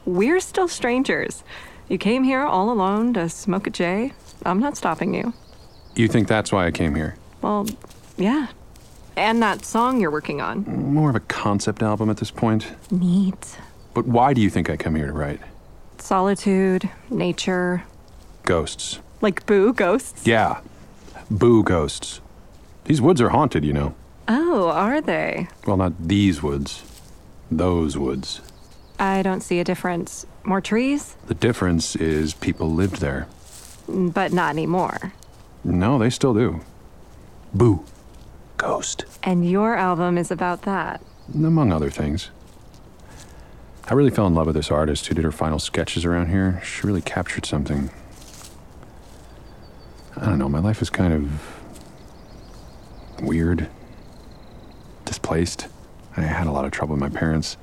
We're 0.06 0.40
still 0.40 0.68
strangers. 0.68 1.42
You 1.88 1.98
came 1.98 2.24
here 2.24 2.42
all 2.44 2.70
alone 2.70 3.12
to 3.14 3.28
smoke 3.28 3.66
a 3.66 3.70
J. 3.70 4.12
I'm 4.46 4.58
not 4.60 4.76
stopping 4.76 5.12
you. 5.12 5.34
You 5.94 6.08
think 6.08 6.28
that's 6.28 6.50
why 6.50 6.66
I 6.66 6.70
came 6.70 6.94
here? 6.94 7.16
Well, 7.42 7.66
yeah. 8.16 8.48
And 9.16 9.42
that 9.42 9.64
song 9.64 10.00
you're 10.00 10.10
working 10.10 10.40
on. 10.40 10.64
More 10.64 11.10
of 11.10 11.16
a 11.16 11.20
concept 11.20 11.82
album 11.82 12.08
at 12.10 12.18
this 12.18 12.30
point. 12.30 12.66
Neat. 12.90 13.58
But 13.94 14.06
why 14.06 14.32
do 14.32 14.40
you 14.40 14.50
think 14.50 14.70
I 14.70 14.76
come 14.76 14.94
here 14.94 15.06
to 15.06 15.12
write? 15.12 15.40
Solitude, 15.98 16.88
nature, 17.10 17.82
Ghosts. 18.44 19.00
like 19.20 19.44
boo 19.46 19.72
ghosts. 19.72 20.26
Yeah. 20.26 20.60
Boo 21.30 21.62
ghosts. 21.62 22.20
These 22.84 23.02
woods 23.02 23.20
are 23.20 23.28
haunted, 23.30 23.64
you 23.64 23.72
know. 23.72 23.94
Oh, 24.28 24.68
are 24.68 25.00
they? 25.00 25.48
Well, 25.66 25.76
not 25.76 25.92
these 26.08 26.42
woods. 26.42 26.82
Those 27.50 27.98
woods. 27.98 28.40
I 28.98 29.22
don't 29.22 29.40
see 29.42 29.58
a 29.60 29.64
difference. 29.64 30.26
More 30.44 30.60
trees? 30.60 31.16
The 31.26 31.34
difference 31.34 31.94
is 31.96 32.34
people 32.34 32.70
lived 32.72 33.00
there. 33.00 33.26
But 33.88 34.32
not 34.32 34.50
anymore. 34.50 35.12
No, 35.64 35.98
they 35.98 36.10
still 36.10 36.34
do. 36.34 36.60
Boo. 37.54 37.84
Ghost. 38.56 39.04
And 39.22 39.48
your 39.48 39.76
album 39.76 40.18
is 40.18 40.30
about 40.30 40.62
that. 40.62 41.00
Among 41.34 41.72
other 41.72 41.90
things. 41.90 42.30
I 43.90 43.94
really 43.94 44.10
fell 44.10 44.26
in 44.26 44.34
love 44.34 44.46
with 44.46 44.56
this 44.56 44.70
artist 44.70 45.06
who 45.06 45.14
did 45.14 45.24
her 45.24 45.32
final 45.32 45.58
sketches 45.58 46.04
around 46.04 46.28
here. 46.28 46.60
She 46.62 46.86
really 46.86 47.00
captured 47.00 47.46
something. 47.46 47.90
I 50.16 50.26
don't 50.26 50.38
know, 50.38 50.48
my 50.48 50.58
life 50.58 50.82
is 50.82 50.90
kind 50.90 51.12
of 51.12 51.30
weird, 53.22 53.68
displaced. 55.04 55.68
I 56.16 56.22
had 56.22 56.46
a 56.46 56.52
lot 56.52 56.64
of 56.64 56.72
trouble 56.72 56.96
with 56.96 57.00
my 57.00 57.08
parents. 57.08 57.56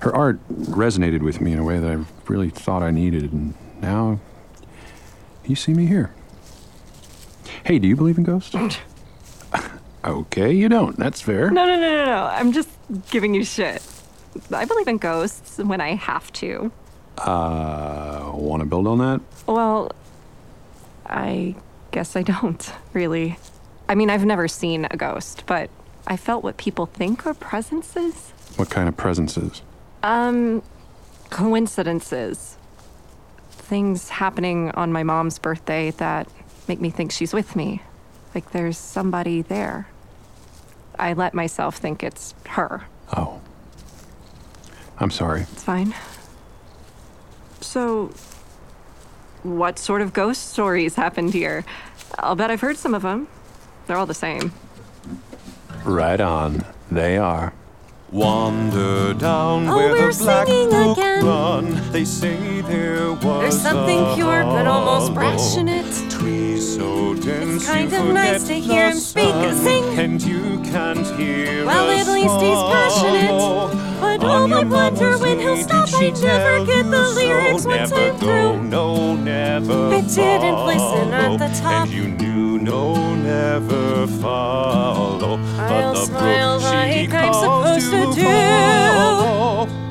Her 0.00 0.14
art 0.14 0.40
resonated 0.48 1.20
with 1.20 1.40
me 1.40 1.52
in 1.52 1.58
a 1.58 1.64
way 1.64 1.78
that 1.78 1.90
I 1.90 2.04
really 2.26 2.50
thought 2.50 2.82
I 2.82 2.90
needed, 2.90 3.32
and 3.32 3.54
now 3.80 4.18
you 5.44 5.54
see 5.54 5.74
me 5.74 5.86
here. 5.86 6.14
Hey, 7.64 7.78
do 7.78 7.86
you 7.86 7.94
believe 7.94 8.18
in 8.18 8.24
ghosts? 8.24 8.54
okay, 10.04 10.52
you 10.52 10.68
don't. 10.68 10.96
That's 10.98 11.20
fair. 11.20 11.50
No, 11.50 11.64
no, 11.64 11.76
no, 11.76 11.80
no, 11.80 12.04
no. 12.06 12.24
I'm 12.24 12.52
just 12.52 12.68
giving 13.10 13.34
you 13.34 13.44
shit. 13.44 13.82
I 14.52 14.64
believe 14.64 14.88
in 14.88 14.98
ghosts 14.98 15.58
when 15.58 15.80
I 15.80 15.94
have 15.94 16.32
to. 16.34 16.72
Uh, 17.18 18.32
want 18.34 18.62
to 18.62 18.66
build 18.66 18.86
on 18.86 18.98
that? 18.98 19.20
Well, 19.46 19.92
I 21.06 21.54
guess 21.92 22.16
I 22.16 22.22
don't, 22.22 22.72
really. 22.94 23.38
I 23.88 23.94
mean, 23.94 24.10
I've 24.10 24.24
never 24.24 24.48
seen 24.48 24.86
a 24.90 24.96
ghost, 24.96 25.44
but 25.46 25.70
I 26.06 26.16
felt 26.16 26.42
what 26.42 26.56
people 26.56 26.86
think 26.86 27.26
are 27.26 27.34
presences. 27.34 28.30
What 28.56 28.70
kind 28.70 28.88
of 28.88 28.96
presences? 28.96 29.62
Um, 30.02 30.62
coincidences. 31.30 32.56
Things 33.50 34.08
happening 34.08 34.70
on 34.72 34.92
my 34.92 35.02
mom's 35.02 35.38
birthday 35.38 35.92
that 35.92 36.28
make 36.68 36.80
me 36.80 36.90
think 36.90 37.12
she's 37.12 37.32
with 37.32 37.54
me. 37.56 37.82
Like 38.34 38.50
there's 38.52 38.78
somebody 38.78 39.42
there. 39.42 39.88
I 40.98 41.12
let 41.14 41.34
myself 41.34 41.76
think 41.76 42.02
it's 42.02 42.34
her. 42.50 42.84
Oh. 43.16 43.40
I'm 44.98 45.10
sorry. 45.10 45.42
It's 45.52 45.64
fine. 45.64 45.94
So, 47.60 48.10
what 49.42 49.78
sort 49.78 50.02
of 50.02 50.12
ghost 50.12 50.50
stories 50.50 50.94
happened 50.94 51.32
here. 51.32 51.64
I'll 52.18 52.36
bet 52.36 52.50
I've 52.50 52.60
heard 52.60 52.76
some 52.76 52.94
of 52.94 53.02
them. 53.02 53.26
They're 53.86 53.96
all 53.96 54.06
the 54.06 54.14
same. 54.14 54.52
Right 55.84 56.20
on. 56.20 56.64
They 56.90 57.16
are. 57.16 57.52
Wander 58.12 59.14
down 59.14 59.66
Oh, 59.68 59.76
where 59.76 59.92
we're 59.92 60.12
the 60.12 60.22
black 60.24 60.46
singing 60.46 60.68
brook 60.68 60.98
again. 60.98 61.24
run. 61.24 61.92
They 61.92 62.04
say 62.04 62.60
there 62.60 63.12
was 63.12 63.22
There's 63.22 63.60
something 63.60 63.98
a 63.98 64.14
pure 64.14 64.42
but 64.44 64.66
almost 64.66 65.08
hollow 65.08 65.14
brash 65.14 65.56
in 65.56 65.68
it. 65.68 66.11
Dense 66.22 67.66
kind 67.66 67.92
of 67.92 68.06
nice 68.14 68.46
to 68.48 68.54
hear 68.54 68.90
him 68.90 68.96
speak 68.96 69.26
and 69.26 69.56
sing. 69.58 69.98
and 69.98 70.22
you 70.22 70.60
can't 70.70 71.06
hear 71.18 71.64
Well, 71.64 71.90
at 71.90 72.06
least 72.06 72.40
he's 72.40 72.62
passionate. 72.74 73.28
But 74.00 74.24
oh, 74.24 74.44
I 74.44 74.46
your 74.46 74.66
wonder 74.66 75.18
when 75.18 75.38
he'll 75.40 75.56
stop. 75.56 75.88
I 75.94 76.10
never 76.10 76.66
get 76.66 76.90
the 76.90 76.96
you 76.98 77.04
so? 77.04 77.14
lyrics 77.14 77.64
once 77.66 77.92
I'm 77.92 78.16
through. 78.18 78.62
no, 78.64 79.14
never 79.16 79.94
It 79.94 80.08
didn't 80.08 80.66
listen 80.66 81.12
at 81.12 81.38
the 81.38 81.60
top. 81.60 81.86
And 81.88 81.92
you 81.92 82.08
knew 82.08 82.58
no, 82.58 83.14
never 83.16 84.06
follow. 84.06 85.36
but 85.36 85.70
I'll 85.70 85.94
the 85.94 86.06
smile 86.06 86.58
like 86.60 87.12
I'm 87.14 87.34
supposed 87.34 87.90
to 87.90 88.20
do. 88.20 88.26
follow. 88.26 89.81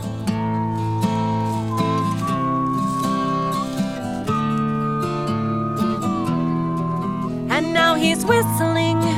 He's 8.01 8.25
whistling. 8.25 9.11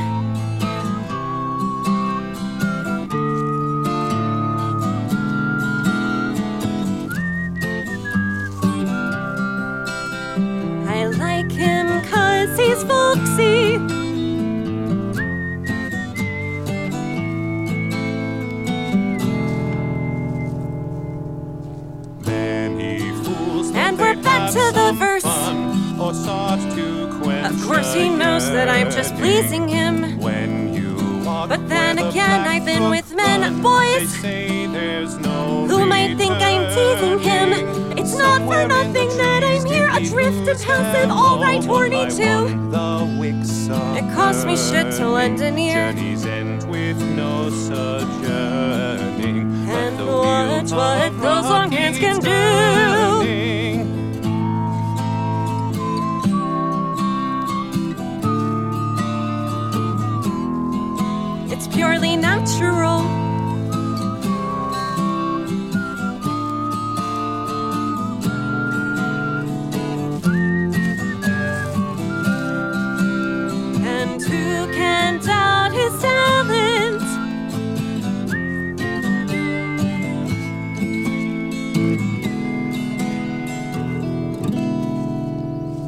Course, 27.66 27.94
he 27.94 28.08
knows 28.08 28.50
that 28.50 28.68
I'm 28.68 28.90
just 28.90 29.14
pleasing 29.16 29.68
him. 29.68 30.18
When 30.20 30.74
you 30.74 31.22
walk 31.24 31.48
But 31.48 31.68
then 31.68 31.98
again, 31.98 32.40
I've 32.46 32.64
been 32.64 32.90
with 32.90 33.14
men, 33.14 33.40
runs, 33.40 33.62
boys, 33.62 34.22
they 34.22 34.48
say 34.48 34.66
there's 34.66 35.18
no 35.18 35.66
who 35.66 35.86
might 35.86 36.16
think 36.16 36.32
I'm 36.32 36.64
teasing 36.74 37.18
him. 37.18 37.48
It's 37.98 38.14
not 38.16 38.42
for 38.42 38.66
nothing 38.68 39.08
that 39.16 39.42
I'm 39.42 39.64
here, 39.64 39.88
adrift 39.92 40.48
and 40.48 40.60
passive, 40.60 41.10
alright, 41.10 41.64
horny 41.64 42.10
too. 42.10 42.42
It 43.96 44.14
cost 44.14 44.46
me 44.46 44.56
shit 44.56 44.92
to 44.96 45.08
lend 45.08 45.40
an 45.40 45.58
ear. 45.58 45.94
End 45.96 46.68
with 46.68 47.00
no. 47.16 47.34
And 49.66 49.96
but 49.96 50.04
the 50.04 50.06
watch 50.06 50.70
what 50.70 51.10
those 51.20 51.50
long 51.50 51.72
hands 51.72 51.98
can 51.98 52.20
do. 52.20 52.53
Natural. 62.16 63.00
And 73.84 74.22
who 74.22 74.72
can 74.72 75.20
doubt 75.20 75.72
his 75.72 76.00
talent? 76.00 77.02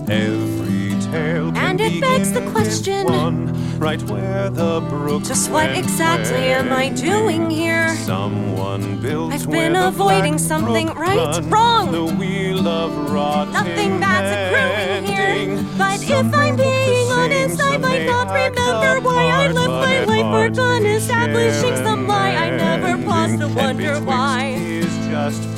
Every 0.08 1.00
tale 1.10 1.52
And 1.56 1.80
it 1.80 2.00
begs 2.00 2.32
the 2.32 2.42
question 2.50 3.06
right 3.86 4.02
where 4.10 4.50
the 4.50 4.80
brook 4.90 5.22
Just 5.22 5.48
what 5.48 5.70
exactly 5.70 6.46
am 6.58 6.72
I 6.72 6.88
doing 6.88 7.48
here? 7.48 7.94
Someone 7.98 9.00
built 9.00 9.32
I've 9.32 9.48
been 9.48 9.76
avoiding 9.76 10.38
something, 10.38 10.88
right? 10.88 11.16
runs, 11.16 11.46
Wrong. 11.46 11.92
The 11.92 12.04
wheel 12.04 12.66
of 12.66 12.90
rotting 13.12 13.52
Nothing 13.52 14.00
bad's 14.00 14.32
accruing 14.34 15.04
here. 15.12 15.62
But 15.78 16.02
if 16.02 16.34
I'm 16.34 16.56
being 16.56 17.08
honest, 17.12 17.60
I 17.62 17.76
some 17.78 17.82
might 17.86 18.06
not 18.06 18.26
remember 18.26 19.06
why 19.06 19.22
I 19.42 19.52
left 19.52 19.68
my 19.68 20.04
life 20.04 20.58
on 20.58 20.84
establishing 20.84 21.76
some 21.84 22.08
lie. 22.08 22.34
I 22.34 22.50
never 22.56 22.92
an 22.98 23.04
pause 23.06 23.38
to 23.38 23.46
wonder 23.46 24.00
why. 24.00 24.82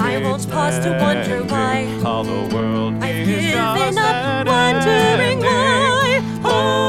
I 0.01 0.21
won't 0.23 0.51
pause 0.51 0.79
to 0.85 0.91
wonder 1.01 1.45
why. 1.45 2.03
All 2.05 2.25
the 2.25 2.55
world 2.55 3.03
I've 3.03 3.25
given 3.25 3.97
up 3.97 4.47
wondering 4.47 5.39
why. 5.41 6.21
What 6.43 6.89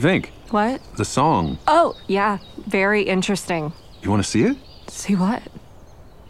you 0.00 0.08
think? 0.08 0.32
What? 0.50 0.80
The 0.96 1.04
song. 1.04 1.58
Oh, 1.66 1.94
yeah. 2.06 2.38
Very 2.66 3.02
interesting. 3.02 3.72
You 4.02 4.10
want 4.10 4.24
to 4.24 4.28
see 4.28 4.44
it? 4.44 4.56
See 4.88 5.14
what? 5.14 5.42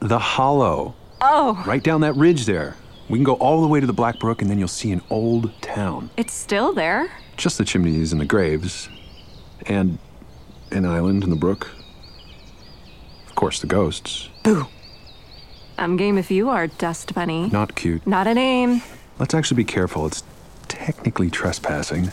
The 0.00 0.18
Hollow. 0.18 0.94
Oh, 1.20 1.62
Right 1.66 1.82
down 1.82 2.00
that 2.00 2.14
ridge 2.16 2.46
there. 2.46 2.74
We 3.08 3.18
can 3.18 3.24
go 3.24 3.34
all 3.34 3.60
the 3.60 3.68
way 3.68 3.80
to 3.80 3.86
the 3.86 3.92
Black 3.92 4.18
Brook, 4.18 4.42
and 4.42 4.50
then 4.50 4.58
you'll 4.58 4.68
see 4.68 4.90
an 4.92 5.02
old 5.10 5.52
town. 5.62 6.10
it's 6.16 6.32
still 6.32 6.72
there? 6.72 7.10
Just 7.36 7.58
the 7.58 7.64
chimneys 7.64 8.12
and 8.12 8.20
the 8.20 8.24
graves. 8.24 8.88
And 9.66 9.98
an 10.70 10.84
island 10.86 11.22
in 11.24 11.30
the 11.30 11.36
brook. 11.36 11.70
Of 13.28 13.34
course, 13.34 13.60
the 13.60 13.66
ghosts. 13.66 14.30
Boo. 14.42 14.66
I'm 15.78 15.96
game 15.96 16.18
if 16.18 16.30
you 16.30 16.48
are, 16.50 16.66
Dust 16.66 17.14
Bunny. 17.14 17.48
Not 17.50 17.74
cute. 17.74 18.06
Not 18.06 18.26
a 18.26 18.34
name. 18.34 18.82
Let's 19.18 19.34
actually 19.34 19.56
be 19.58 19.64
careful. 19.64 20.06
It's 20.06 20.22
technically 20.68 21.30
trespassing. 21.30 22.12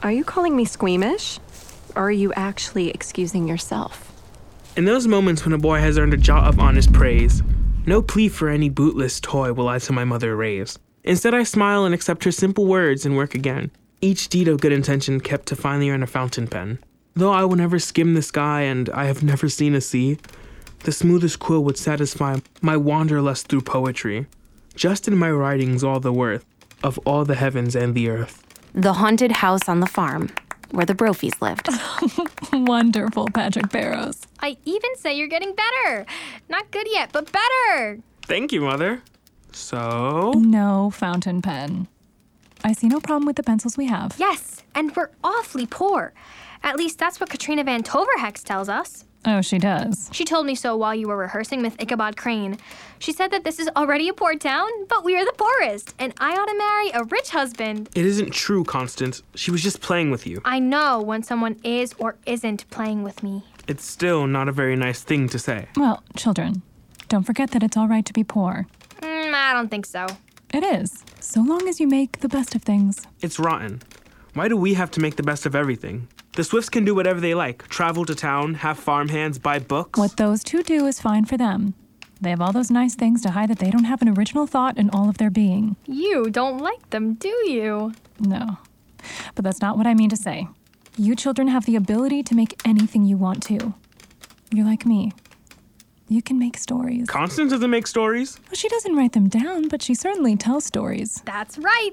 Are 0.00 0.12
you 0.12 0.22
calling 0.22 0.54
me 0.54 0.64
squeamish? 0.64 1.40
Or 1.96 2.04
are 2.04 2.12
you 2.12 2.32
actually 2.34 2.90
excusing 2.90 3.48
yourself? 3.48 4.12
In 4.76 4.84
those 4.84 5.08
moments 5.08 5.44
when 5.44 5.52
a 5.52 5.58
boy 5.58 5.80
has 5.80 5.98
earned 5.98 6.14
a 6.14 6.16
jot 6.16 6.46
of 6.46 6.60
honest 6.60 6.92
praise, 6.92 7.42
no 7.84 8.00
plea 8.00 8.28
for 8.28 8.48
any 8.48 8.68
bootless 8.68 9.18
toy 9.18 9.52
will 9.52 9.66
I 9.66 9.80
to 9.80 9.92
my 9.92 10.04
mother 10.04 10.36
raise. 10.36 10.78
Instead, 11.02 11.34
I 11.34 11.42
smile 11.42 11.84
and 11.84 11.92
accept 11.92 12.22
her 12.22 12.30
simple 12.30 12.66
words 12.66 13.04
and 13.04 13.16
work 13.16 13.34
again, 13.34 13.72
each 14.00 14.28
deed 14.28 14.46
of 14.46 14.60
good 14.60 14.70
intention 14.70 15.20
kept 15.20 15.46
to 15.46 15.56
finally 15.56 15.90
earn 15.90 16.04
a 16.04 16.06
fountain 16.06 16.46
pen. 16.46 16.78
Though 17.14 17.32
I 17.32 17.44
will 17.44 17.56
never 17.56 17.80
skim 17.80 18.14
the 18.14 18.22
sky 18.22 18.62
and 18.62 18.88
I 18.90 19.06
have 19.06 19.24
never 19.24 19.48
seen 19.48 19.74
a 19.74 19.80
sea, 19.80 20.18
the 20.84 20.92
smoothest 20.92 21.40
quill 21.40 21.64
would 21.64 21.76
satisfy 21.76 22.36
my 22.62 22.76
wanderlust 22.76 23.48
through 23.48 23.62
poetry. 23.62 24.26
Just 24.76 25.08
in 25.08 25.16
my 25.16 25.32
writings 25.32 25.82
all 25.82 25.98
the 25.98 26.12
worth 26.12 26.44
of 26.84 26.98
all 26.98 27.24
the 27.24 27.34
heavens 27.34 27.74
and 27.74 27.96
the 27.96 28.08
earth. 28.08 28.44
The 28.74 28.92
haunted 28.94 29.32
house 29.32 29.68
on 29.68 29.80
the 29.80 29.86
farm 29.86 30.30
where 30.70 30.84
the 30.86 30.94
Brophies 30.94 31.40
lived. 31.40 31.68
Wonderful, 32.52 33.28
Patrick 33.32 33.70
Barrows. 33.70 34.26
I 34.40 34.56
even 34.64 34.94
say 34.96 35.16
you're 35.16 35.26
getting 35.26 35.54
better. 35.54 36.04
Not 36.48 36.70
good 36.70 36.86
yet, 36.90 37.10
but 37.12 37.30
better. 37.32 38.00
Thank 38.22 38.52
you, 38.52 38.60
Mother. 38.60 39.02
So, 39.52 40.32
No 40.36 40.90
fountain 40.90 41.40
pen. 41.42 41.88
I 42.62 42.72
see 42.72 42.88
no 42.88 43.00
problem 43.00 43.24
with 43.26 43.36
the 43.36 43.42
pencils 43.42 43.76
we 43.76 43.86
have. 43.86 44.16
Yes, 44.18 44.62
and 44.74 44.94
we're 44.94 45.10
awfully 45.24 45.66
poor. 45.66 46.12
At 46.62 46.76
least 46.76 46.98
that's 46.98 47.18
what 47.20 47.30
Katrina 47.30 47.64
Van 47.64 47.82
Toverhex 47.82 48.42
tells 48.42 48.68
us. 48.68 49.04
Oh, 49.30 49.42
she 49.42 49.58
does. 49.58 50.08
She 50.10 50.24
told 50.24 50.46
me 50.46 50.54
so 50.54 50.74
while 50.74 50.94
you 50.94 51.06
were 51.06 51.16
rehearsing 51.18 51.60
with 51.60 51.76
Ichabod 51.78 52.16
Crane. 52.16 52.56
She 52.98 53.12
said 53.12 53.30
that 53.30 53.44
this 53.44 53.58
is 53.58 53.68
already 53.76 54.08
a 54.08 54.14
poor 54.14 54.34
town, 54.36 54.70
but 54.88 55.04
we 55.04 55.16
are 55.18 55.24
the 55.24 55.34
poorest, 55.36 55.94
and 55.98 56.14
I 56.18 56.32
ought 56.32 56.46
to 56.46 56.56
marry 56.56 56.88
a 56.92 57.04
rich 57.04 57.28
husband. 57.28 57.90
it 57.94 58.06
isn't 58.06 58.32
true, 58.32 58.64
Constance. 58.64 59.22
She 59.34 59.50
was 59.50 59.62
just 59.62 59.82
playing 59.82 60.10
with 60.10 60.26
you. 60.26 60.40
I 60.46 60.60
know 60.60 61.02
when 61.02 61.22
someone 61.22 61.56
is 61.62 61.94
or 61.98 62.16
isn't 62.24 62.68
playing 62.70 63.02
with 63.02 63.22
me. 63.22 63.44
It's 63.68 63.84
still 63.84 64.26
not 64.26 64.48
a 64.48 64.52
very 64.52 64.76
nice 64.76 65.02
thing 65.02 65.28
to 65.28 65.38
say. 65.38 65.68
Well, 65.76 66.02
children, 66.16 66.62
don't 67.10 67.24
forget 67.24 67.50
that 67.50 67.62
it's 67.62 67.76
all 67.76 67.86
right 67.86 68.06
to 68.06 68.14
be 68.14 68.24
poor. 68.24 68.66
Mm, 69.02 69.34
I 69.34 69.52
don't 69.52 69.68
think 69.68 69.84
so. 69.84 70.06
It 70.54 70.64
is, 70.64 71.04
so 71.20 71.42
long 71.42 71.68
as 71.68 71.78
you 71.80 71.86
make 71.86 72.20
the 72.20 72.28
best 72.30 72.54
of 72.54 72.62
things. 72.62 73.06
It's 73.20 73.38
rotten. 73.38 73.82
Why 74.32 74.48
do 74.48 74.56
we 74.56 74.72
have 74.72 74.90
to 74.92 75.00
make 75.00 75.16
the 75.16 75.22
best 75.22 75.44
of 75.44 75.54
everything? 75.54 76.08
The 76.38 76.44
Swifts 76.44 76.68
can 76.68 76.84
do 76.84 76.94
whatever 76.94 77.18
they 77.20 77.34
like 77.34 77.66
travel 77.66 78.04
to 78.04 78.14
town, 78.14 78.54
have 78.54 78.78
farmhands, 78.78 79.40
buy 79.40 79.58
books. 79.58 79.98
What 79.98 80.16
those 80.18 80.44
two 80.44 80.62
do 80.62 80.86
is 80.86 81.00
fine 81.00 81.24
for 81.24 81.36
them. 81.36 81.74
They 82.20 82.30
have 82.30 82.40
all 82.40 82.52
those 82.52 82.70
nice 82.70 82.94
things 82.94 83.22
to 83.22 83.30
hide 83.30 83.50
that 83.50 83.58
they 83.58 83.72
don't 83.72 83.82
have 83.82 84.02
an 84.02 84.08
original 84.08 84.46
thought 84.46 84.78
in 84.78 84.88
all 84.90 85.08
of 85.08 85.18
their 85.18 85.30
being. 85.30 85.74
You 85.84 86.30
don't 86.30 86.58
like 86.58 86.90
them, 86.90 87.14
do 87.14 87.28
you? 87.50 87.92
No. 88.20 88.58
But 89.34 89.44
that's 89.44 89.60
not 89.60 89.76
what 89.76 89.88
I 89.88 89.94
mean 89.94 90.10
to 90.10 90.16
say. 90.16 90.46
You 90.96 91.16
children 91.16 91.48
have 91.48 91.66
the 91.66 91.74
ability 91.74 92.22
to 92.22 92.36
make 92.36 92.60
anything 92.64 93.04
you 93.04 93.16
want 93.16 93.42
to. 93.48 93.74
You're 94.52 94.64
like 94.64 94.86
me. 94.86 95.10
You 96.08 96.22
can 96.22 96.38
make 96.38 96.56
stories. 96.56 97.08
Constance 97.08 97.50
doesn't 97.50 97.68
make 97.68 97.88
stories. 97.88 98.38
Well, 98.46 98.54
she 98.54 98.68
doesn't 98.68 98.94
write 98.94 99.12
them 99.12 99.28
down, 99.28 99.66
but 99.66 99.82
she 99.82 99.94
certainly 99.94 100.36
tells 100.36 100.64
stories. 100.64 101.20
That's 101.24 101.58
right. 101.58 101.92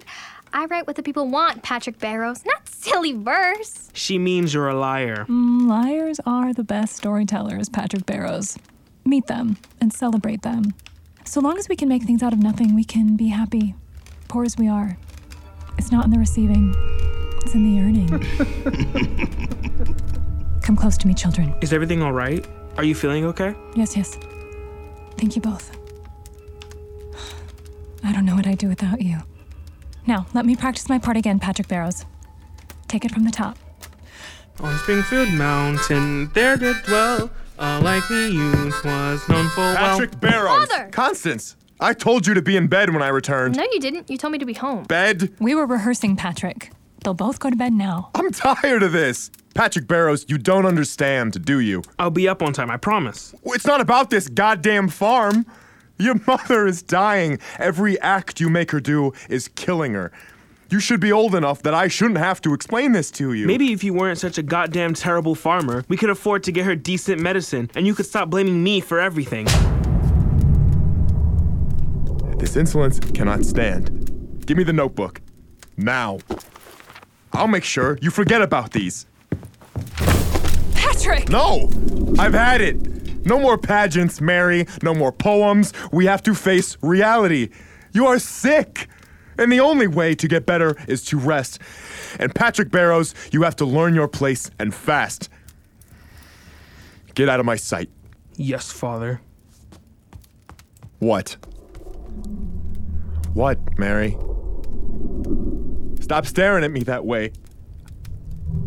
I 0.56 0.66
write 0.68 0.88
what 0.88 0.96
the 0.96 1.04
people 1.04 1.28
want, 1.28 1.64
Patrick 1.64 2.00
Barrows, 2.00 2.46
not 2.46 2.70
silly 2.70 3.12
verse. 3.12 3.90
She 3.92 4.18
means 4.18 4.54
you're 4.54 4.70
a 4.70 4.74
liar. 4.74 5.26
Mm, 5.28 5.68
liars 5.68 6.22
are 6.26 6.54
the 6.54 6.64
best 6.64 6.96
storytellers, 6.96 7.68
Patrick 7.68 8.06
Barrows. 8.06 8.58
Meet 9.04 9.28
them 9.28 9.58
and 9.82 9.92
celebrate 9.92 10.44
them. 10.44 10.74
So 11.26 11.42
long 11.42 11.58
as 11.58 11.68
we 11.68 11.76
can 11.76 11.90
make 11.90 12.04
things 12.04 12.24
out 12.24 12.32
of 12.32 12.40
nothing, 12.40 12.74
we 12.74 12.86
can 12.86 13.18
be 13.18 13.28
happy, 13.28 13.76
poor 14.30 14.46
as 14.46 14.56
we 14.58 14.70
are. 14.70 14.98
It's 15.78 15.92
not 15.92 16.06
in 16.06 16.12
the 16.12 16.20
receiving, 16.20 16.74
it's 17.44 17.54
in 17.54 17.66
the 17.66 17.82
earning. 17.82 18.08
Come 20.62 20.78
close 20.78 20.98
to 21.00 21.08
me, 21.08 21.14
children. 21.14 21.54
Is 21.60 21.74
everything 21.74 22.02
all 22.02 22.14
right? 22.14 22.48
Are 22.78 22.86
you 22.86 22.96
feeling 22.96 23.26
okay? 23.26 23.56
Yes, 23.76 23.98
yes. 23.98 24.18
Thank 25.18 25.36
you 25.36 25.42
both. 25.42 25.78
I 28.06 28.14
don't 28.14 28.24
know 28.24 28.36
what 28.36 28.48
I'd 28.48 28.58
do 28.58 28.70
without 28.70 29.02
you. 29.02 29.18
Now, 30.08 30.28
let 30.34 30.46
me 30.46 30.56
practice 30.56 30.88
my 30.90 31.00
part 31.00 31.18
again, 31.18 31.40
Patrick 31.40 31.68
Barrows. 31.68 32.06
Take 32.88 33.06
it 33.06 33.12
from 33.12 33.24
the 33.24 33.32
top. 33.32 33.58
On 34.60 34.78
Springfield 34.80 35.34
Mountain, 35.34 36.32
there 36.34 36.58
did 36.58 36.78
dwell 36.84 37.30
a 37.58 37.82
likely 37.82 38.32
youth 38.32 38.84
was 38.84 39.28
known 39.28 39.48
for 39.50 39.74
Patrick 39.76 40.20
Barrows. 40.20 40.68
Father! 40.68 40.90
Constance, 40.92 41.56
I 41.80 41.94
told 41.94 42.28
you 42.28 42.34
to 42.34 42.42
be 42.42 42.56
in 42.56 42.68
bed 42.68 42.94
when 42.94 43.02
I 43.02 43.08
returned. 43.08 43.58
No, 43.58 43.64
you 43.64 43.80
didn't. 43.80 44.10
You 44.10 44.18
told 44.18 44.34
me 44.34 44.40
to 44.40 44.46
be 44.46 44.54
home. 44.54 44.84
Bed? 44.84 45.34
We 45.40 45.56
were 45.56 45.66
rehearsing, 45.66 46.16
Patrick. 46.16 46.72
They'll 47.04 47.14
both 47.14 47.40
go 47.40 47.50
to 47.50 47.56
bed 47.56 47.74
now. 47.74 48.10
I'm 48.16 48.32
tired 48.32 48.84
of 48.84 48.92
this. 48.92 49.30
Patrick 49.54 49.88
Barrows, 49.88 50.26
you 50.28 50.38
don't 50.38 50.66
understand, 50.66 51.46
do 51.46 51.60
you? 51.60 51.82
I'll 51.98 52.10
be 52.12 52.28
up 52.28 52.42
on 52.42 52.52
time, 52.52 52.70
I 52.70 52.78
promise. 52.78 53.34
It's 53.46 53.66
not 53.66 53.80
about 53.80 54.10
this 54.10 54.28
goddamn 54.28 54.90
farm. 54.90 55.46
Your 55.98 56.16
mother 56.28 56.68
is 56.68 56.82
dying. 56.82 57.40
Every 57.58 58.00
act 58.02 58.40
you 58.40 58.50
make 58.50 58.72
her 58.72 58.80
do 58.80 59.14
is 59.30 59.48
killing 59.50 59.94
her. 59.94 60.12
You 60.70 60.80
should 60.80 61.00
be 61.00 61.12
old 61.12 61.36
enough 61.36 61.62
that 61.62 61.74
I 61.74 61.88
shouldn't 61.88 62.18
have 62.18 62.42
to 62.42 62.54
explain 62.54 62.92
this 62.92 63.12
to 63.12 63.34
you. 63.34 63.46
Maybe 63.46 63.72
if 63.72 63.84
you 63.84 63.94
weren't 63.94 64.18
such 64.18 64.38
a 64.38 64.44
goddamn 64.44 64.94
terrible 64.96 65.36
farmer, 65.36 65.86
we 65.88 65.96
could 65.96 66.10
afford 66.10 66.44
to 66.44 66.52
get 66.52 66.66
her 66.66 66.76
decent 66.76 67.22
medicine, 67.22 67.70
and 67.76 67.86
you 67.86 67.94
could 67.94 68.08
stop 68.08 68.30
blaming 68.30 68.64
me 68.64 68.82
for 68.82 69.00
everything. 69.00 69.46
This 72.40 72.56
insolence 72.58 73.00
cannot 73.00 73.46
stand. 73.46 74.44
Give 74.46 74.58
me 74.58 74.64
the 74.64 74.74
notebook. 74.74 75.22
Now. 75.78 76.20
I'll 77.32 77.48
make 77.48 77.64
sure 77.64 77.98
you 78.02 78.12
forget 78.12 78.42
about 78.42 78.72
these. 78.72 79.06
Patrick! 80.74 81.30
No! 81.30 81.70
I've 82.18 82.34
had 82.34 82.62
it! 82.62 82.95
No 83.26 83.40
more 83.40 83.58
pageants, 83.58 84.22
Mary. 84.22 84.68
No 84.84 84.94
more 84.94 85.12
poems. 85.12 85.74
We 85.92 86.06
have 86.06 86.24
to 86.24 86.34
face 86.34 86.78
reality. 86.82 87.50
You 87.92 88.06
are 88.08 88.20
sick! 88.20 88.88
And 89.38 89.52
the 89.52 89.60
only 89.60 89.88
way 89.88 90.16
to 90.16 90.28
get 90.28 90.46
better 90.46 90.78
is 90.88 91.04
to 91.06 91.18
rest. 91.18 91.60
And 92.20 92.34
Patrick 92.34 92.72
Barrows, 92.72 93.14
you 93.32 93.44
have 93.44 93.56
to 93.58 93.66
learn 93.66 93.94
your 93.94 94.08
place 94.08 94.50
and 94.60 94.74
fast. 94.74 95.30
Get 97.16 97.28
out 97.28 97.40
of 97.40 97.46
my 97.46 97.56
sight. 97.58 97.90
Yes, 98.38 98.72
father. 98.72 99.20
What? 101.00 101.36
What, 103.34 103.78
Mary? 103.78 104.18
Stop 106.00 106.26
staring 106.26 106.64
at 106.64 106.72
me 106.72 106.84
that 106.84 107.06
way. 107.06 107.32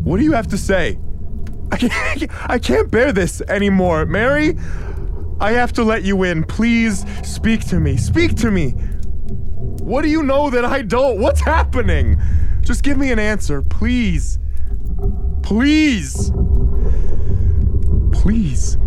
What 0.03 0.17
do 0.17 0.23
you 0.23 0.33
have 0.33 0.47
to 0.47 0.57
say? 0.57 0.99
I 1.71 1.77
can't, 1.77 2.49
I 2.49 2.59
can't 2.59 2.89
bear 2.91 3.11
this 3.11 3.41
anymore. 3.41 4.05
Mary, 4.05 4.57
I 5.39 5.51
have 5.53 5.71
to 5.73 5.83
let 5.83 6.03
you 6.03 6.23
in. 6.23 6.43
Please 6.43 7.05
speak 7.23 7.65
to 7.67 7.79
me. 7.79 7.97
Speak 7.97 8.35
to 8.37 8.51
me. 8.51 8.71
What 8.71 10.01
do 10.01 10.09
you 10.09 10.23
know 10.23 10.49
that 10.49 10.65
I 10.65 10.81
don't? 10.81 11.19
What's 11.19 11.41
happening? 11.41 12.21
Just 12.61 12.83
give 12.83 12.97
me 12.97 13.11
an 13.11 13.19
answer, 13.19 13.61
please. 13.61 14.37
Please. 15.41 16.31
Please. 18.11 18.77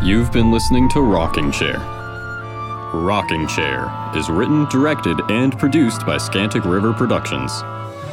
You've 0.00 0.30
been 0.30 0.52
listening 0.52 0.88
to 0.90 1.00
Rocking 1.00 1.50
Chair. 1.50 1.80
Rocking 2.94 3.48
Chair 3.48 3.92
is 4.14 4.30
written, 4.30 4.64
directed, 4.66 5.20
and 5.28 5.58
produced 5.58 6.06
by 6.06 6.16
Scantic 6.16 6.64
River 6.64 6.92
Productions. 6.92 7.62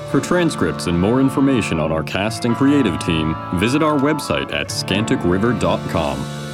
For 0.09 0.19
transcripts 0.19 0.87
and 0.87 0.99
more 0.99 1.21
information 1.21 1.79
on 1.79 1.91
our 1.91 2.01
cast 2.01 2.45
and 2.45 2.55
creative 2.55 2.99
team, 2.99 3.35
visit 3.59 3.83
our 3.83 3.99
website 3.99 4.51
at 4.51 4.69
scanticriver.com. 4.69 6.44